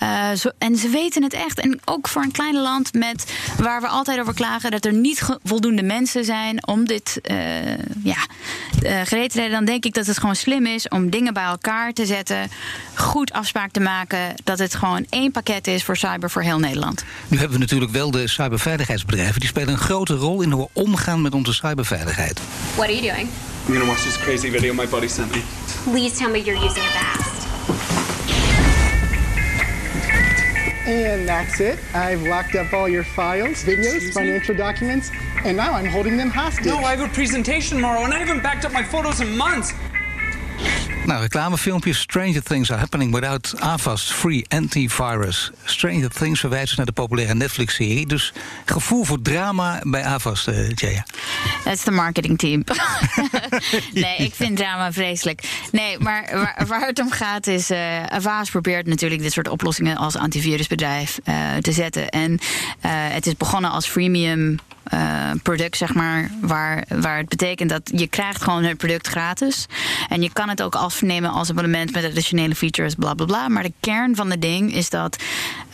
[0.02, 1.60] Uh, zo, en ze weten het echt.
[1.60, 5.22] En ook voor een klein land met waar we altijd over klagen dat er niet
[5.44, 8.26] voldoende mensen zijn om dit uh, ja,
[8.82, 9.50] uh, gereed te redden.
[9.50, 12.50] Dan denk ik dat het gewoon slim is om dingen bij elkaar te zetten.
[12.94, 14.34] Goed afspraak te maken.
[14.44, 17.04] Dat het gewoon één pakket is voor cyber voor heel Nederland.
[17.28, 19.40] Nu hebben we natuurlijk wel de cyberveiligheidsbedrijven.
[19.40, 22.40] Die spelen een grote rol in hoe we omgaan met onze cyberveiligheid.
[22.76, 23.28] What are you doing?
[23.66, 25.42] I'm gonna watch this crazy video my buddy sent me.
[25.84, 27.40] Please tell me you're using a fast.
[30.86, 31.78] And that's it.
[31.94, 35.10] I've locked up all your files, videos, financial documents,
[35.44, 36.66] and now I'm holding them hostage.
[36.66, 39.72] No, I have a presentation tomorrow, and I haven't backed up my photos in months.
[41.12, 41.98] Nou, reclamefilmpjes.
[41.98, 45.50] Stranger Things are happening without Avast Free Antivirus.
[45.64, 48.06] Stranger Things verwijst naar de populaire Netflix-serie.
[48.06, 48.32] Dus
[48.64, 51.04] gevoel voor drama bij Avast, uh, Jaya.
[51.64, 52.64] Dat is de marketingteam.
[53.92, 55.42] nee, ik vind drama vreselijk.
[55.72, 57.70] Nee, maar waar, waar het om gaat is...
[57.70, 62.08] Uh, Avast probeert natuurlijk dit soort oplossingen als antivirusbedrijf uh, te zetten.
[62.08, 62.38] En
[62.88, 64.58] het is begonnen als freemium
[64.94, 69.66] uh, product, zeg maar, waar, waar het betekent dat je krijgt gewoon het product gratis.
[70.08, 73.48] En je kan het ook afnemen als abonnement met additionele features, bla bla bla.
[73.48, 75.22] Maar de kern van het ding is dat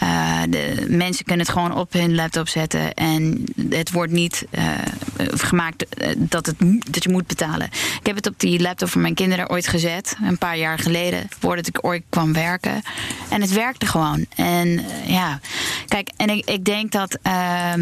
[0.02, 4.70] uh, de mensen kunnen het gewoon op hun laptop zetten en het wordt niet uh,
[5.16, 5.86] gemaakt
[6.16, 6.56] dat, het,
[6.90, 7.66] dat je moet betalen.
[8.00, 11.28] Ik heb het op die laptop van mijn kinderen ooit gezet, een paar jaar geleden,
[11.38, 12.82] voordat ik ooit kwam werken.
[13.28, 14.26] En het werkte gewoon.
[14.34, 15.40] En ja,
[15.88, 17.18] kijk, en ik, ik denk dat.
[17.26, 17.72] Uh,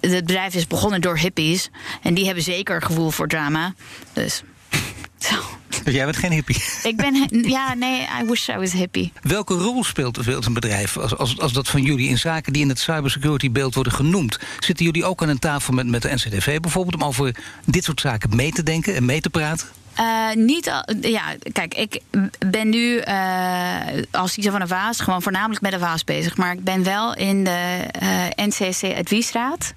[0.00, 1.70] het bedrijf is begonnen door hippies.
[2.02, 3.74] En die hebben zeker gevoel voor drama.
[4.12, 4.42] Dus.
[5.28, 5.53] Zo.
[5.84, 6.56] Dus jij bent geen hippie?
[6.90, 9.12] Ik ben, ja, nee, I wish I was hippie.
[9.22, 12.62] Welke rol speelt, speelt een bedrijf als, als, als dat van jullie in zaken die
[12.62, 14.38] in het cybersecurity beeld worden genoemd?
[14.58, 18.00] Zitten jullie ook aan een tafel met, met de NCTV bijvoorbeeld om over dit soort
[18.00, 19.66] zaken mee te denken en mee te praten?
[20.00, 22.00] Uh, niet ja, kijk, ik
[22.46, 26.36] ben nu uh, als CISO van de Vaas gewoon voornamelijk met de Vaas bezig.
[26.36, 29.74] Maar ik ben wel in de uh, NCC Adviesraad.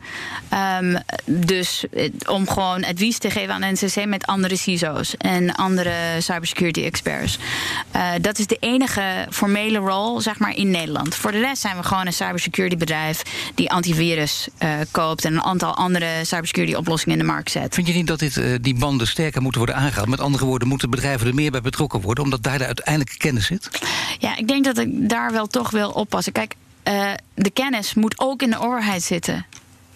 [0.82, 1.86] Um, dus
[2.28, 7.38] om gewoon advies te geven aan NCC met andere CISO's en andere cybersecurity experts.
[8.22, 11.16] dat is de enige formele rol, zeg maar, in Nederland.
[11.16, 13.22] Voor de rest zijn we gewoon een cybersecurity bedrijf
[13.56, 14.48] die antivirus
[14.92, 17.74] koopt en een aantal andere cybersecurity oplossingen in de markt zet.
[17.74, 20.07] Vind je niet dat dit, die banden sterker moeten worden aangehaald?
[20.08, 23.46] Met andere woorden, moeten bedrijven er meer bij betrokken worden, omdat daar de uiteindelijke kennis
[23.46, 23.70] zit?
[24.20, 26.34] Ja, ik denk dat ik daar wel toch wil oppassen.
[26.34, 29.46] Kijk, uh, de kennis moet ook in de overheid zitten.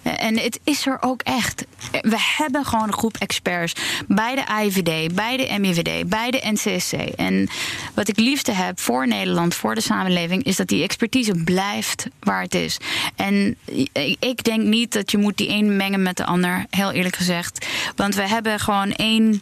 [0.02, 1.66] En het is er ook echt.
[1.92, 3.74] We hebben gewoon een groep experts
[4.08, 6.94] bij de IVD, bij de MIVD, bij de NCSC.
[6.94, 7.50] En
[7.94, 12.42] wat ik liefste heb voor Nederland, voor de samenleving, is dat die expertise blijft waar
[12.42, 12.78] het is.
[13.16, 13.58] En
[14.20, 17.68] ik denk niet dat je moet die een mengen met de ander, heel eerlijk gezegd.
[17.96, 19.42] Want we hebben gewoon één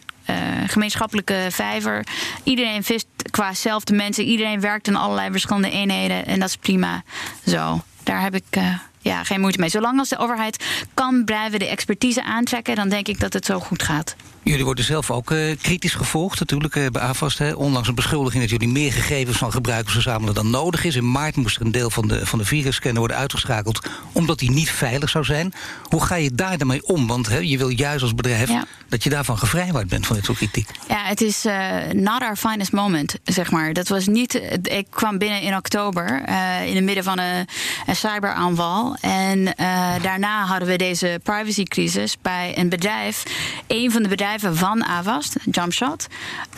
[0.66, 2.06] gemeenschappelijke vijver.
[2.44, 4.24] Iedereen vist qua zelfde mensen.
[4.24, 6.26] Iedereen werkt in allerlei verschillende eenheden.
[6.26, 7.02] En dat is prima
[7.46, 7.82] zo.
[8.02, 8.56] Daar heb ik.
[8.58, 9.68] Uh, ja, geen moeite mee.
[9.68, 10.64] Zolang als de overheid
[10.94, 14.16] kan blijven de expertise aantrekken, dan denk ik dat het zo goed gaat.
[14.42, 17.38] Jullie worden zelf ook uh, kritisch gevolgd, natuurlijk, uh, bij AFAST.
[17.38, 17.52] Hè.
[17.52, 20.96] Ondanks een beschuldiging dat jullie meer gegevens van gebruikers verzamelen dan nodig is.
[20.96, 24.50] In maart moest er een deel van de, van de virusscanner worden uitgeschakeld, omdat die
[24.50, 25.52] niet veilig zou zijn.
[25.88, 27.06] Hoe ga je daar dan mee om?
[27.06, 28.64] Want hè, je wil juist als bedrijf ja.
[28.88, 30.68] dat je daarvan gevrijwaard bent van dit soort kritiek.
[30.88, 33.72] Ja, het is uh, not our finest moment, zeg maar.
[33.72, 34.40] Dat was niet.
[34.62, 36.22] Ik kwam binnen in oktober,
[36.66, 37.46] in het midden van een,
[37.86, 38.96] een cyberaanval.
[39.00, 39.54] En
[40.02, 43.22] daarna hadden we deze privacycrisis bij een bedrijf.
[43.66, 46.06] Een van de bedrijven van Avast, Jumpshot,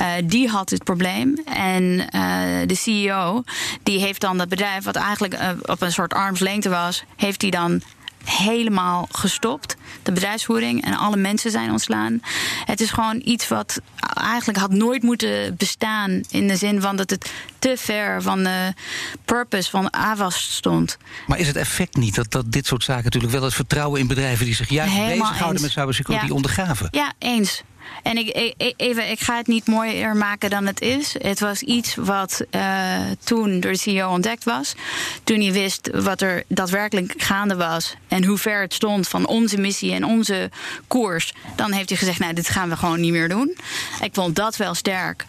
[0.01, 1.39] uh, die had het probleem.
[1.45, 3.43] En uh, de CEO,
[3.83, 7.51] die heeft dan dat bedrijf, wat eigenlijk uh, op een soort armslengte was, heeft hij
[7.51, 7.83] dan
[8.25, 9.77] helemaal gestopt.
[10.03, 12.21] De bedrijfsvoering en alle mensen zijn ontslaan.
[12.65, 13.81] Het is gewoon iets wat
[14.15, 16.21] eigenlijk had nooit moeten bestaan.
[16.31, 18.73] In de zin van dat het te ver van de
[19.25, 20.99] purpose van Avast stond.
[21.27, 24.07] Maar is het effect niet dat, dat dit soort zaken natuurlijk wel het vertrouwen in
[24.07, 26.35] bedrijven die zich juist bezighouden met cybersecurity ja.
[26.35, 26.89] ondergraven?
[26.91, 27.63] Ja, eens.
[28.03, 31.15] En ik, ik, even, ik ga het niet mooier maken dan het is.
[31.19, 34.75] Het was iets wat uh, toen door de CEO ontdekt was.
[35.25, 39.59] Toen hij wist wat er daadwerkelijk gaande was en hoe ver het stond van onze
[39.59, 40.51] missie en onze
[40.87, 41.33] koers.
[41.57, 43.57] Dan heeft hij gezegd: Nou, dit gaan we gewoon niet meer doen.
[44.03, 45.25] Ik vond dat wel sterk.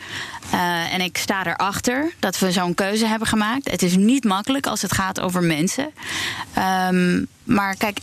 [0.54, 3.72] Uh, en ik sta erachter dat we zo'n keuze hebben gemaakt.
[3.72, 5.94] Het is niet makkelijk als het gaat over mensen.
[6.90, 8.00] Um, maar kijk,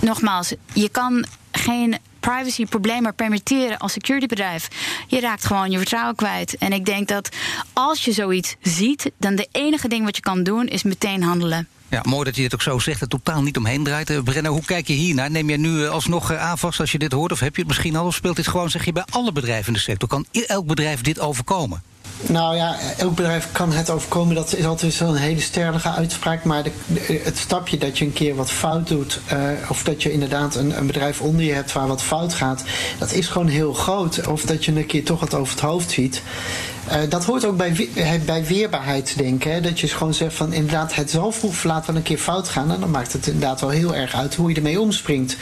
[0.00, 4.68] nogmaals, je kan geen privacyproblemen permitteren als securitybedrijf.
[5.06, 6.56] Je raakt gewoon je vertrouwen kwijt.
[6.58, 7.28] En ik denk dat
[7.72, 11.68] als je zoiets ziet, dan de enige ding wat je kan doen is meteen handelen.
[11.90, 14.24] Ja, mooi dat je dit ook zo zegt, het totaal niet omheen draait.
[14.24, 15.30] Brenner, hoe kijk je hiernaar?
[15.30, 17.32] Neem je nu alsnog aanvast als je dit hoort?
[17.32, 18.06] Of heb je het misschien al?
[18.06, 20.08] Of speelt dit gewoon, zeg je, bij alle bedrijven in de sector?
[20.08, 21.82] Kan elk bedrijf dit overkomen?
[22.26, 24.34] Nou ja, elk bedrijf kan het overkomen.
[24.34, 26.44] Dat is altijd zo'n hele sterke uitspraak.
[26.44, 26.70] Maar de,
[27.22, 29.20] het stapje dat je een keer wat fout doet.
[29.32, 32.64] Uh, of dat je inderdaad een, een, bedrijf onder je hebt waar wat fout gaat.
[32.98, 34.26] Dat is gewoon heel groot.
[34.26, 36.22] Of dat je een keer toch wat over het hoofd ziet.
[36.90, 37.88] Uh, dat hoort ook bij,
[38.24, 39.62] bij weerbaarheid, denk ik.
[39.62, 42.70] Dat je gewoon zegt van inderdaad, het zal vroeg laat wel een keer fout gaan.
[42.72, 45.36] En dan maakt het inderdaad wel heel erg uit hoe je ermee omspringt.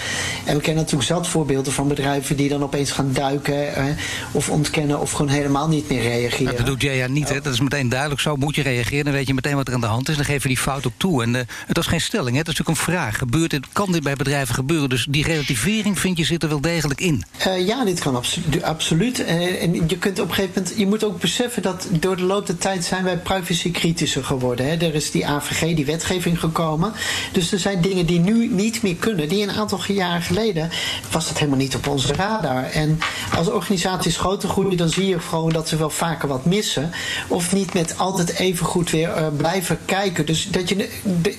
[0.44, 3.54] En we kennen natuurlijk zat voorbeelden van bedrijven die dan opeens gaan duiken.
[3.54, 3.84] Uh,
[4.32, 6.56] of ontkennen of gewoon helemaal niet meer reageren.
[6.56, 7.40] dat doet Jaya niet, hè?
[7.40, 8.20] Dat is meteen duidelijk.
[8.20, 9.04] Zo moet je reageren.
[9.04, 10.16] Dan weet je meteen wat er aan de hand is.
[10.16, 11.22] Dan geef je die fout ook toe.
[11.22, 12.38] En uh, het was geen stelling, hè?
[12.38, 13.18] Het is natuurlijk een vraag.
[13.18, 14.88] Gebeurt dit, kan dit bij bedrijven gebeuren?
[14.88, 17.24] Dus die relativering, vind je, zit er wel degelijk in?
[17.66, 19.24] ja, dit kan absolu absoluut.
[19.24, 21.20] en je kunt op een gegeven moment, je moet ook
[21.60, 24.66] dat door de loop der tijd zijn wij privacy kritischer geworden.
[24.66, 24.76] Hè.
[24.76, 26.92] Er is die AVG, die wetgeving gekomen.
[27.32, 29.28] Dus er zijn dingen die nu niet meer kunnen.
[29.28, 30.70] Die een aantal jaren geleden
[31.10, 32.64] was dat helemaal niet op onze radar.
[32.64, 32.98] En
[33.36, 36.90] als organisaties groter groeien, dan zie je gewoon dat ze wel vaker wat missen.
[37.28, 40.26] Of niet met altijd even goed weer uh, blijven kijken.
[40.26, 40.88] Dus dat je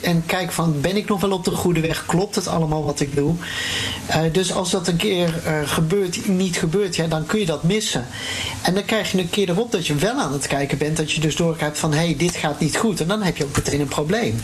[0.01, 2.05] en kijk van ben ik nog wel op de goede weg?
[2.05, 3.33] Klopt het allemaal wat ik doe?
[4.09, 7.63] Uh, dus als dat een keer uh, gebeurt, niet gebeurt, ja, dan kun je dat
[7.63, 8.05] missen.
[8.61, 11.11] En dan krijg je een keer erop dat je wel aan het kijken bent, dat
[11.11, 13.01] je dus doorkijkt van hé, hey, dit gaat niet goed.
[13.01, 14.41] En dan heb je ook meteen een probleem.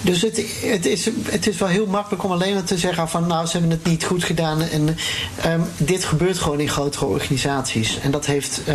[0.00, 3.26] Dus het, het, is, het is wel heel makkelijk om alleen maar te zeggen van
[3.26, 4.62] nou, ze hebben het niet goed gedaan.
[4.62, 4.96] En
[5.46, 7.98] um, dit gebeurt gewoon in grotere organisaties.
[8.00, 8.60] En dat heeft.
[8.68, 8.74] Uh,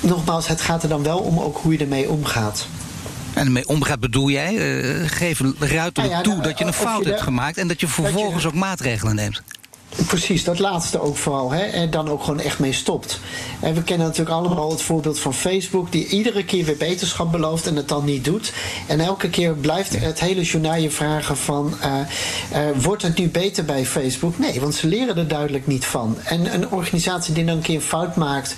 [0.00, 2.66] nogmaals, het gaat er dan wel om ook hoe je ermee omgaat.
[3.34, 4.54] En ermee omgaat bedoel jij?
[4.54, 7.68] Uh, geef ruiterlijk nou ja, toe nou, dat je een fout je hebt gemaakt en
[7.68, 9.42] dat je vervolgens je, ook maatregelen neemt.
[10.06, 11.50] Precies, dat laatste ook vooral.
[11.50, 11.62] Hè?
[11.62, 13.20] En dan ook gewoon echt mee stopt.
[13.60, 17.66] En we kennen natuurlijk allemaal het voorbeeld van Facebook, die iedere keer weer beterschap belooft
[17.66, 18.52] en het dan niet doet.
[18.86, 21.94] En elke keer blijft het hele journaal je vragen van, uh,
[22.52, 24.38] uh, wordt het nu beter bij Facebook?
[24.38, 26.16] Nee, want ze leren er duidelijk niet van.
[26.24, 28.54] En een organisatie die dan een keer een fout maakt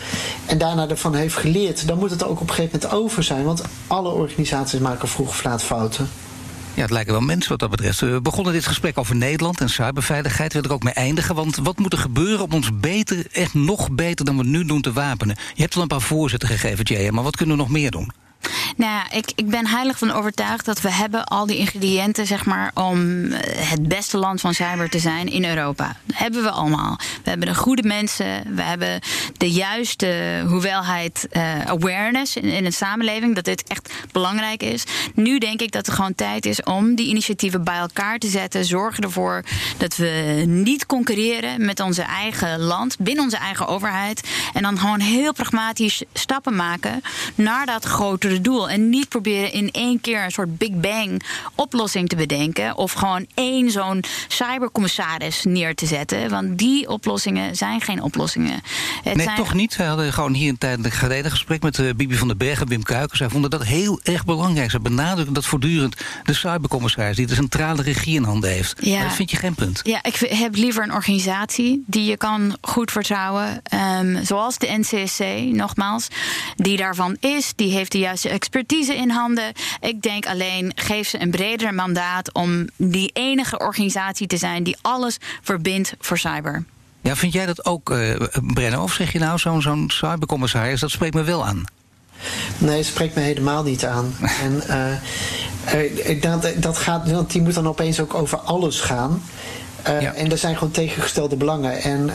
[0.46, 3.44] en daarna ervan heeft geleerd, dan moet het ook op een gegeven moment over zijn.
[3.44, 6.08] Want alle organisaties maken vroeg of laat fouten.
[6.74, 8.00] Ja, het lijken wel mensen wat dat betreft.
[8.00, 10.52] We begonnen dit gesprek over Nederland en cyberveiligheid.
[10.52, 11.34] Wil ik ook mee eindigen.
[11.34, 14.80] Want wat moet er gebeuren om ons beter, echt nog beter dan we nu doen,
[14.80, 15.36] te wapenen?
[15.54, 18.12] Je hebt wel een paar voorzetten gegeven, Jay, maar wat kunnen we nog meer doen?
[18.76, 22.44] Nou ja, ik, ik ben heilig van overtuigd dat we hebben al die ingrediënten, zeg
[22.44, 22.98] maar, om
[23.56, 25.96] het beste land van cyber te zijn in Europa.
[26.04, 26.98] Dat hebben we allemaal.
[27.22, 29.00] We hebben de goede mensen, we hebben
[29.36, 34.84] de juiste hoeveelheid uh, awareness in, in de samenleving, dat dit echt belangrijk is.
[35.14, 38.64] Nu denk ik dat het gewoon tijd is om die initiatieven bij elkaar te zetten.
[38.64, 39.44] Zorgen ervoor
[39.78, 44.28] dat we niet concurreren met onze eigen land, binnen onze eigen overheid.
[44.52, 47.00] En dan gewoon heel pragmatisch stappen maken
[47.34, 48.70] naar dat grotere doel.
[48.70, 51.22] En niet proberen in één keer een soort Big Bang
[51.54, 52.76] oplossing te bedenken.
[52.76, 56.30] Of gewoon één zo'n cybercommissaris neer te zetten.
[56.30, 58.62] Want die oplossingen zijn geen oplossingen.
[59.02, 59.76] Het nee, toch niet.
[59.76, 62.68] We hadden gewoon hier een tijdelijk geleden gesprek met uh, Bibi van der Berg en
[62.68, 63.18] Wim Kuikers.
[63.18, 64.70] Zij vonden dat heel erg belangrijk.
[64.70, 68.76] Ze benadrukken dat voortdurend de cybercommissaris die de centrale regie in handen heeft.
[68.80, 68.94] Ja.
[68.94, 69.80] Maar dat vind je geen punt.
[69.82, 73.62] Ja, ik heb liever een organisatie die je kan goed vertrouwen.
[74.00, 76.08] Um, zoals de NCSC, nogmaals.
[76.56, 79.52] Die daarvan is, die heeft de juiste expertise in handen.
[79.80, 84.76] Ik denk alleen, geef ze een breder mandaat om die enige organisatie te zijn die
[84.80, 86.64] alles verbindt voor cyber.
[87.00, 88.82] Ja, vind jij dat ook, uh, Brenno?
[88.82, 90.80] Of zeg je nou zo'n zo'n cybercommissaris?
[90.80, 91.64] Dat spreekt me wel aan.
[92.58, 94.14] Nee, het spreekt me helemaal niet aan.
[94.46, 94.62] en
[95.70, 99.22] uh, dat, dat gaat, want die moet dan opeens ook over alles gaan.
[99.86, 101.82] Uh, En er zijn gewoon tegengestelde belangen.
[101.82, 102.12] En uh,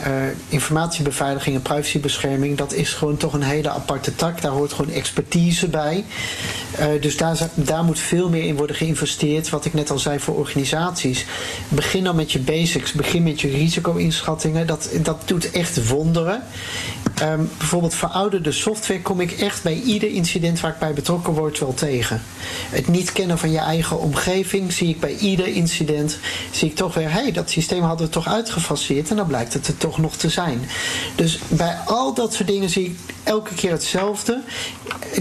[0.49, 4.41] informatiebeveiliging en privacybescherming, dat is gewoon toch een hele aparte tak.
[4.41, 6.06] Daar hoort gewoon expertise bij.
[6.80, 9.49] Uh, dus daar, daar moet veel meer in worden geïnvesteerd.
[9.49, 11.25] Wat ik net al zei voor organisaties.
[11.67, 12.91] Begin dan met je basics.
[12.91, 14.67] Begin met je risico-inschattingen.
[14.67, 16.43] Dat, dat doet echt wonderen.
[17.21, 21.60] Um, bijvoorbeeld verouderde software kom ik echt bij ieder incident waar ik bij betrokken word
[21.60, 22.21] wel tegen.
[22.69, 26.17] Het niet kennen van je eigen omgeving zie ik bij ieder incident.
[26.51, 29.53] Zie ik toch weer, hé, hey, dat systeem hadden we toch uitgefaseerd en dan blijkt
[29.53, 30.69] het er toch nog te zijn.
[31.15, 34.41] Dus bij al dat soort dingen zie ik elke keer hetzelfde.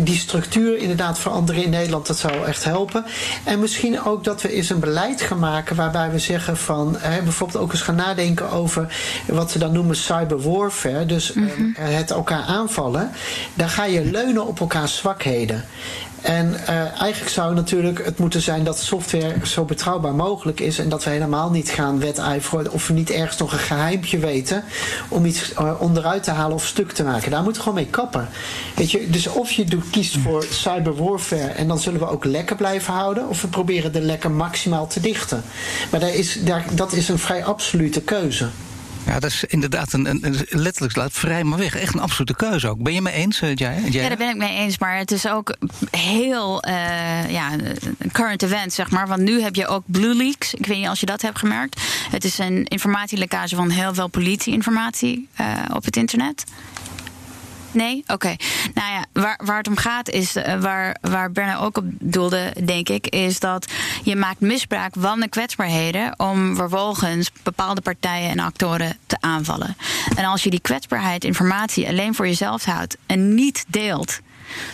[0.00, 3.04] Die structuur inderdaad veranderen in Nederland, dat zou echt helpen.
[3.44, 7.22] En misschien ook dat we eens een beleid gaan maken waarbij we zeggen van, hè,
[7.22, 8.94] bijvoorbeeld ook eens gaan nadenken over
[9.26, 11.06] wat ze dan noemen cyber warfare.
[11.06, 11.74] Dus mm -hmm.
[11.78, 13.10] het elkaar aanvallen.
[13.54, 15.64] Daar ga je leunen op elkaars zwakheden.
[16.26, 20.78] En uh, eigenlijk zou natuurlijk het moeten zijn dat software zo betrouwbaar mogelijk is.
[20.78, 24.64] En dat we helemaal niet gaan wedijveren of we niet ergens nog een geheimpje weten
[25.08, 27.30] om iets uh, onderuit te halen of stuk te maken.
[27.30, 28.28] Daar moeten we gewoon mee kappen.
[28.76, 32.24] Weet je, dus of je doet, kiest voor cyber warfare en dan zullen we ook
[32.24, 33.28] lekker blijven houden.
[33.28, 35.42] Of we proberen de lekker maximaal te dichten.
[35.90, 38.48] Maar daar is, daar, dat is een vrij absolute keuze.
[39.06, 41.76] Ja, dat is inderdaad een, een, een letterlijk laat vrij maar weg.
[41.76, 42.82] Echt een absolute keuze ook.
[42.82, 43.82] Ben je mee eens, uh, jij?
[43.90, 44.78] Ja, daar ben ik mee eens.
[44.78, 45.56] Maar het is ook
[45.90, 47.50] heel uh, ja,
[48.12, 49.06] current event, zeg maar.
[49.06, 50.54] Want nu heb je ook Blue Leaks.
[50.54, 51.80] Ik weet niet als je dat hebt gemerkt.
[52.10, 56.44] Het is een informatielekage van heel veel politieinformatie uh, op het internet.
[57.76, 58.04] Nee?
[58.06, 58.36] Oké.
[58.74, 62.52] Nou ja, waar, waar het om gaat is, uh, waar, waar Berna ook op doelde,
[62.64, 68.38] denk ik, is dat je maakt misbruik van de kwetsbaarheden om vervolgens bepaalde partijen en
[68.38, 69.76] actoren te aanvallen.
[70.16, 74.20] En als je die kwetsbaarheid informatie alleen voor jezelf houdt en niet deelt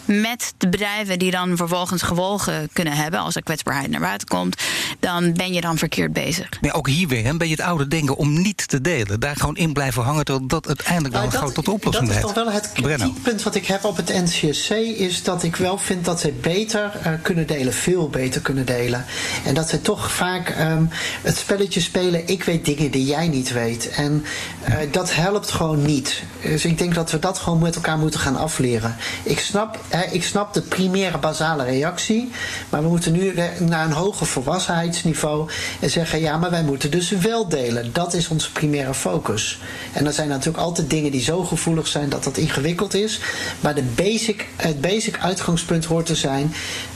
[0.04, 4.62] met de bedrijven die dan vervolgens gevolgen kunnen hebben als er kwetsbaarheid naar buiten komt,
[5.00, 6.48] dan ben je dan verkeerd bezig.
[6.60, 9.20] Nee, ook hier weer een beetje het oude denken om niet te delen.
[9.20, 12.22] Daar gewoon in blijven hangen tot dat uiteindelijk Nou, gewoon tot de oplossing Dat is
[12.22, 12.36] leidt.
[12.36, 14.70] toch wel het kritiekpunt wat ik heb op het NCSC...
[14.70, 19.04] is dat ik wel vind dat zij beter eh, kunnen delen, veel beter kunnen delen.
[19.44, 20.84] En dat zij toch vaak ehm,
[21.22, 22.28] het spelletje spelen...
[22.28, 23.90] ik weet dingen die jij niet weet.
[23.90, 24.24] En
[24.62, 26.22] eh, dat helpt gewoon niet.
[26.42, 28.96] Dus ik denk dat we dat gewoon met elkaar moeten gaan afleren.
[29.22, 29.61] Ik snap,
[30.10, 32.30] ik snap de primaire basale reactie...
[32.68, 35.50] maar we moeten nu naar een hoger volwassenheidsniveau...
[35.80, 37.92] en zeggen, ja, maar wij moeten dus wel delen.
[37.92, 39.58] Dat is onze primaire focus.
[39.92, 43.20] En er zijn natuurlijk altijd dingen die zo gevoelig zijn dat dat ingewikkeld is.
[43.60, 46.54] Maar de basic, het basic uitgangspunt hoort te zijn.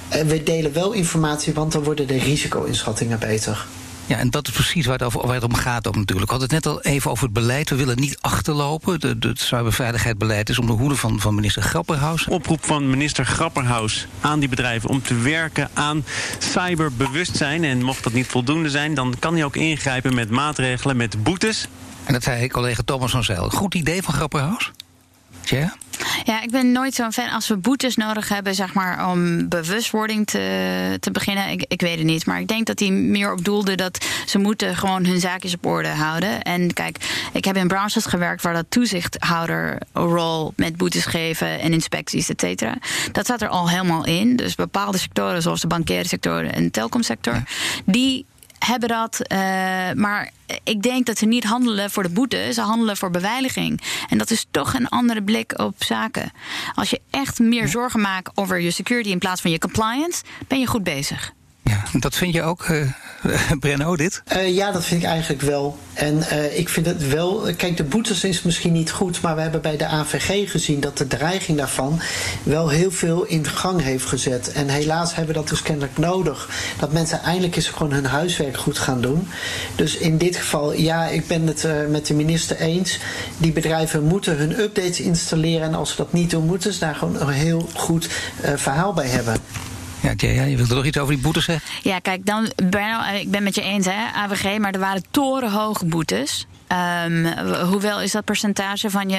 [0.08, 3.66] eh, We delen wel informatie, want dan worden de risico-inschattingen beter.
[4.06, 6.30] Ja, en dat is precies waar het, over, waar het om gaat ook natuurlijk.
[6.30, 7.70] We hadden het net al even over het beleid.
[7.70, 9.00] We willen niet achterlopen.
[9.00, 12.26] De, de, het cyberveiligheidsbeleid is om de hoede van, van minister Grapperhaus.
[12.28, 16.04] Oproep van minister Grapperhaus aan die bedrijven om te werken aan
[16.38, 17.64] cyberbewustzijn.
[17.64, 21.68] En mocht dat niet voldoende zijn, dan kan hij ook ingrijpen met maatregelen, met boetes.
[22.04, 23.50] En dat zei collega Thomas van Zijl.
[23.50, 24.72] Goed idee van Grapperhaus?
[25.46, 25.76] Tja?
[26.24, 30.26] Ja, ik ben nooit zo'n fan als we boetes nodig hebben, zeg maar, om bewustwording
[30.26, 31.50] te, te beginnen.
[31.50, 32.26] Ik, ik weet het niet.
[32.26, 35.66] Maar ik denk dat hij meer op doelde dat ze moeten gewoon hun zaakjes op
[35.66, 36.42] orde houden.
[36.42, 42.28] En kijk, ik heb in branches gewerkt waar dat toezichthouderrol met boetes geven en inspecties,
[42.28, 42.74] et cetera.
[43.12, 44.36] Dat staat er al helemaal in.
[44.36, 47.42] Dus bepaalde sectoren, zoals de bankaire sector en de telecomsector,
[47.84, 48.26] die
[48.58, 49.20] hebben dat.
[49.20, 49.38] eh,
[49.94, 50.30] maar
[50.64, 53.80] ik denk dat ze niet handelen voor de boete, ze handelen voor beveiliging.
[54.08, 56.32] En dat is toch een andere blik op zaken.
[56.74, 60.60] Als je echt meer zorgen maakt over je security in plaats van je compliance, ben
[60.60, 61.34] je goed bezig.
[61.92, 62.90] Dat vind je ook, eh
[63.60, 64.22] Brenno, dit?
[64.24, 65.78] Eh, ja, dat vind ik eigenlijk wel.
[65.94, 67.48] En eh, ik vind het wel.
[67.56, 70.98] Kijk, de boetes is misschien niet goed, maar we hebben bij de AVG gezien dat
[70.98, 72.00] de dreiging daarvan
[72.42, 74.52] wel heel veel in gang heeft gezet.
[74.52, 76.48] En helaas hebben we dat dus kennelijk nodig.
[76.78, 79.28] Dat mensen eindelijk eens gewoon hun huiswerk goed gaan doen.
[79.74, 82.98] Dus in dit geval, ja, ik ben het met de minister eens.
[83.38, 85.66] Die bedrijven moeten hun updates installeren.
[85.66, 88.08] En als ze dat niet doen, moeten ze daar gewoon een heel goed
[88.56, 89.36] verhaal bij hebben.
[90.06, 91.68] Ja, Jaya, je wilde nog iets over die boetes zeggen?
[91.82, 95.04] Ja, kijk, dan, Berno, eh, ik ben met je eens, hè, AWG, maar er waren
[95.10, 96.46] torenhoge boetes.
[96.66, 97.26] Ehm,
[97.68, 99.16] hoeveel is dat percentage van je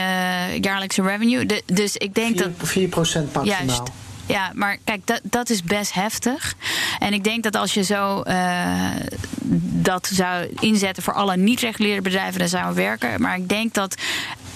[0.61, 1.45] jaarlijkse revenue?
[1.45, 2.49] De- dus ik denk dat.
[2.63, 3.43] 4% maximaal.
[3.43, 3.81] Juist.
[4.25, 6.53] Ja, maar kijk, dat, dat is best heftig.
[6.99, 8.89] En ik denk dat als je zo eh,
[9.81, 13.21] dat zou inzetten voor alle niet-reguliere bedrijven, dan zou het werken.
[13.21, 13.95] Maar ik denk dat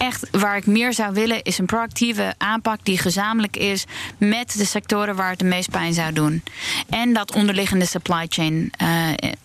[0.01, 3.85] echt waar ik meer zou willen, is een proactieve aanpak die gezamenlijk is
[4.17, 6.43] met de sectoren waar het de meest pijn zou doen.
[6.89, 8.87] En dat onderliggende supply chain eh,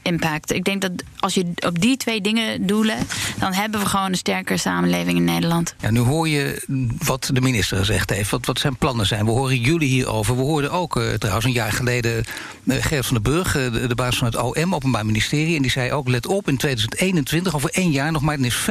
[0.03, 0.53] impact.
[0.53, 2.97] Ik denk dat als je op die twee dingen doelen,
[3.39, 5.75] dan hebben we gewoon een sterkere samenleving in Nederland.
[5.81, 6.63] Ja, nu hoor je
[6.99, 9.25] wat de minister gezegd heeft, wat, wat zijn plannen zijn.
[9.25, 10.37] We horen jullie hierover.
[10.37, 12.25] We hoorden ook eh, trouwens een jaar geleden
[12.67, 15.57] Gerrit van den Burg, de, de baas van het OM, Openbaar Ministerie.
[15.57, 18.57] En die zei ook, let op, in 2021, over één jaar nog maar, dan is
[18.57, 18.63] 50%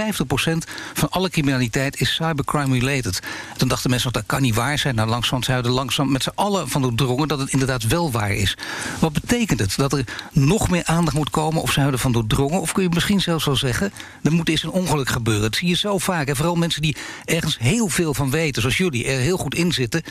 [0.93, 3.19] van alle criminaliteit is cybercrime related.
[3.57, 4.95] Toen dachten mensen, dat kan niet waar zijn.
[4.95, 8.57] Nou, langzaam er langzaam met z'n allen van doordrongen dat het inderdaad wel waar is.
[8.99, 9.75] Wat betekent het?
[9.75, 12.61] Dat er nog meer aandacht moet komen of we ervan doordrongen?
[12.61, 15.43] Of kun je misschien zelfs wel zeggen, er moet eens een ongeluk gebeuren.
[15.43, 16.27] Dat zie je zo vaak.
[16.27, 16.95] En vooral mensen die
[17.25, 20.03] ergens heel veel van weten, zoals jullie, er heel goed in zitten...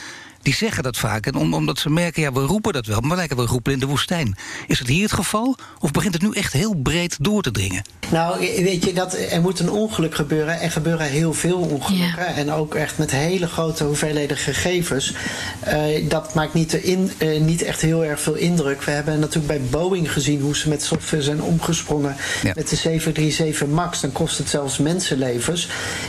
[0.44, 1.26] die zeggen dat vaak.
[1.26, 3.00] En om, omdat ze merken, ja, we roepen dat wel...
[3.00, 4.36] maar we lijken wel roepen in de woestijn.
[4.66, 5.56] Is het hier het geval?
[5.78, 7.82] Of begint het nu echt heel breed door te dringen?
[8.10, 10.60] Nou, weet je, dat, er moet een ongeluk gebeuren.
[10.60, 12.26] Er gebeuren heel veel ongelukken.
[12.26, 15.14] En ook echt met hele grote hoeveelheden gegevens.
[15.60, 18.82] Eh, dat maakt niet, in, eh, niet echt heel erg veel indruk.
[18.82, 22.16] We hebben natuurlijk bij Boeing gezien hoe ze met software zijn omgesprongen.
[22.42, 24.00] Met de 737 MAX.
[24.00, 25.68] Dan kost het zelfs mensenlevens.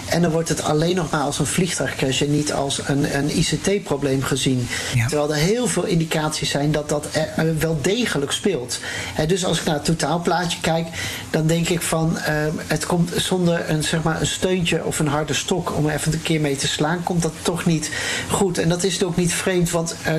[0.10, 3.38] En dan wordt het alleen nog maar als een vliegtuigcrash en niet als een, een
[3.38, 4.68] ICT-probleem gezien.
[5.08, 8.80] Terwijl er heel veel indicaties zijn dat dat er, eh, wel degelijk speelt.
[9.28, 10.88] Dus als ik naar het totaalplaatje kijk,
[11.30, 12.34] dan denk ik van eh,
[12.68, 16.14] het komt zonder een, zeg maar, een steuntje of een harde stok om er even
[16.14, 17.92] een keer mee te slaan, komt dat toch niet
[18.30, 18.58] goed.
[18.58, 20.14] En dat is ook niet vreemd, want eh,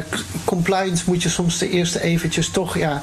[0.44, 3.02] compliance moet je soms de eerste eventjes toch, ja,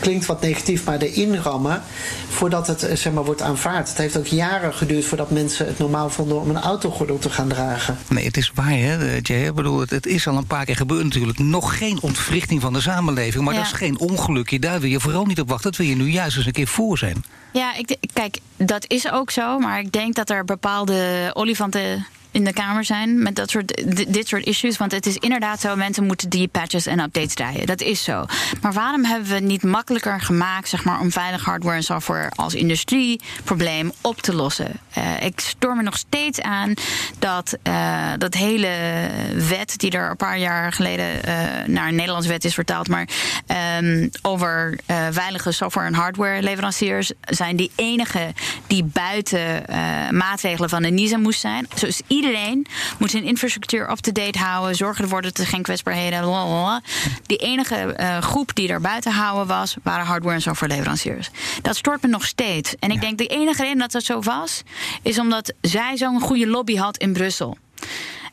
[0.00, 1.82] klinkt wat negatief, maar erin rammen
[2.28, 3.88] voordat het eh, zeg maar, wordt aanvaard.
[3.88, 7.48] Het heeft ook jaren geduurd voordat mensen het normaal vonden om een autogordel te gaan
[7.48, 7.96] dragen.
[8.08, 9.46] Nee, het is waar, hè, eh, Jay.
[9.46, 11.38] Ik bedoel, het, het is al een paar keer gebeurd natuurlijk.
[11.38, 13.44] Nog geen ontwrichting van de samenleving.
[13.44, 13.60] Maar Ja.
[13.60, 14.58] dat is geen ongelukje.
[14.58, 15.70] Daar wil je vooral niet op wachten.
[15.70, 17.24] Dat wil je nu juist eens een keer voor zijn.
[17.52, 19.58] Ja, ik, kijk, dat is ook zo.
[19.58, 22.06] Maar ik denk dat er bepaalde olifanten
[22.36, 23.82] in de Kamer zijn met dat soort,
[24.12, 24.76] dit soort issues.
[24.76, 27.66] Want het is inderdaad zo, mensen moeten die patches en updates draaien.
[27.66, 28.24] Dat is zo.
[28.60, 32.30] Maar waarom hebben we het niet makkelijker gemaakt, zeg maar, om veilig hardware en software
[32.34, 34.80] als industrieprobleem op te lossen?
[34.98, 36.74] Uh, ik stoor me nog steeds aan
[37.18, 38.70] dat uh, dat hele
[39.48, 41.34] wet, die er een paar jaar geleden uh,
[41.66, 43.08] naar een Nederlandse wet is vertaald, maar
[43.82, 44.78] um, over
[45.10, 48.32] veilige software en hardware leveranciers zijn die enige
[48.66, 49.64] die buiten
[50.10, 51.68] maatregelen van de NISA moest zijn.
[51.80, 52.24] Dus iedereen
[52.98, 56.20] moet zijn infrastructuur up-to-date houden, zorgen ervoor dat er geen kwetsbaarheden.
[56.20, 56.82] Blablabla.
[57.26, 61.30] Die enige uh, groep die er buiten houden was, waren hardware- en softwareleveranciers.
[61.62, 62.74] Dat stoort me nog steeds.
[62.78, 63.00] En ik ja.
[63.00, 64.62] denk de enige reden dat dat zo was,
[65.02, 67.56] is omdat zij zo'n goede lobby had in Brussel.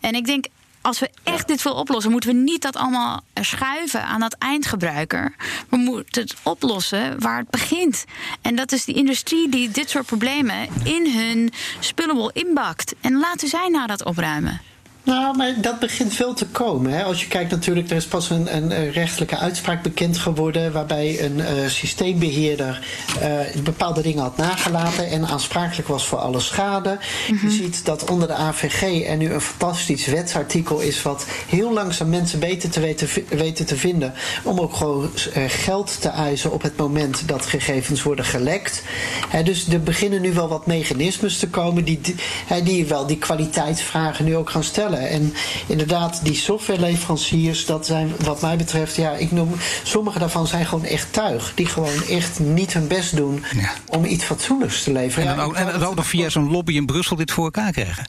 [0.01, 0.45] En ik denk,
[0.83, 5.35] als we echt dit willen oplossen, moeten we niet dat allemaal schuiven aan dat eindgebruiker.
[5.69, 8.05] We moeten het oplossen waar het begint.
[8.41, 12.95] En dat is die industrie die dit soort problemen in hun spullenbol inbakt.
[13.01, 14.61] En laten zij nou dat opruimen.
[15.03, 16.91] Nou, maar dat begint veel te komen.
[16.91, 17.03] Hè.
[17.03, 20.71] Als je kijkt natuurlijk, er is pas een, een rechtelijke uitspraak bekend geworden...
[20.71, 22.87] waarbij een uh, systeembeheerder
[23.21, 25.09] uh, bepaalde dingen had nagelaten...
[25.09, 26.89] en aansprakelijk was voor alle schade.
[27.29, 27.49] Mm -hmm.
[27.49, 31.01] Je ziet dat onder de AVG er nu een fantastisch wetsartikel is...
[31.01, 34.13] wat heel langzaam mensen beter te weten, weten te vinden...
[34.43, 38.83] om ook gewoon uh, geld te eisen op het moment dat gegevens worden gelekt.
[39.27, 41.83] Hè, dus er beginnen nu wel wat mechanismes te komen...
[41.83, 42.15] die, die,
[42.63, 44.91] die wel die kwaliteitsvragen nu ook gaan stellen.
[44.97, 45.33] En
[45.67, 49.51] inderdaad, die softwareleveranciers, dat zijn wat mij betreft, ja, ik noem,
[49.83, 51.51] sommige daarvan zijn gewoon echt tuig.
[51.55, 53.71] Die gewoon echt niet hun best doen ja.
[53.87, 55.29] om iets fatsoenlijks te leveren.
[55.29, 57.71] En dan ook, ja, en ook nog via zo'n lobby in Brussel dit voor elkaar
[57.71, 58.05] krijgen.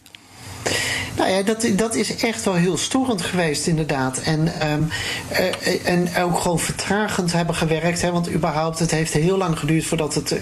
[1.17, 4.19] Nou ja, dat, dat is echt wel heel storend geweest, inderdaad.
[4.19, 4.89] En, um,
[5.33, 8.03] uh, en ook gewoon vertragend hebben gewerkt.
[8.03, 10.37] Hè, want überhaupt, het heeft heel lang geduurd voordat het,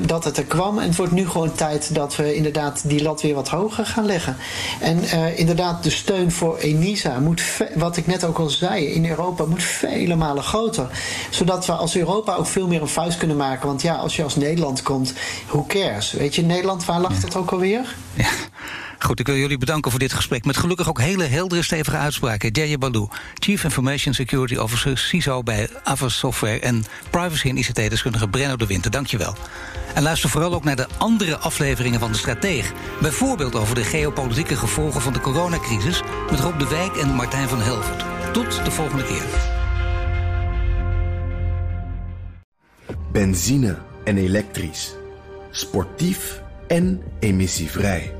[0.00, 0.78] dat het er kwam.
[0.78, 4.06] En het wordt nu gewoon tijd dat we inderdaad die lat weer wat hoger gaan
[4.06, 4.36] leggen.
[4.80, 7.42] En uh, inderdaad, de steun voor ENISA moet,
[7.74, 10.88] wat ik net ook al zei, in Europa moet vele malen groter.
[11.30, 13.66] Zodat we als Europa ook veel meer een vuist kunnen maken.
[13.66, 15.12] Want ja, als je als Nederland komt,
[15.46, 16.12] who cares?
[16.12, 17.94] Weet je, Nederland, waar lag dat ook alweer?
[18.14, 18.28] Ja.
[19.04, 20.44] Goed, ik wil jullie bedanken voor dit gesprek.
[20.44, 22.50] Met gelukkig ook hele heldere, stevige uitspraken.
[22.50, 26.60] Jaya Balou, Chief Information Security Officer CISO bij Avas Software...
[26.60, 28.90] en privacy- en ICT-deskundige Brenno de Winter.
[28.90, 29.34] Dank je wel.
[29.94, 32.72] En luister vooral ook naar de andere afleveringen van De Strateeg.
[33.00, 36.02] Bijvoorbeeld over de geopolitieke gevolgen van de coronacrisis...
[36.30, 38.04] met Rob de Wijk en Martijn van Helvert.
[38.32, 39.24] Tot de volgende keer.
[43.12, 44.94] Benzine en elektrisch.
[45.50, 48.19] Sportief en emissievrij.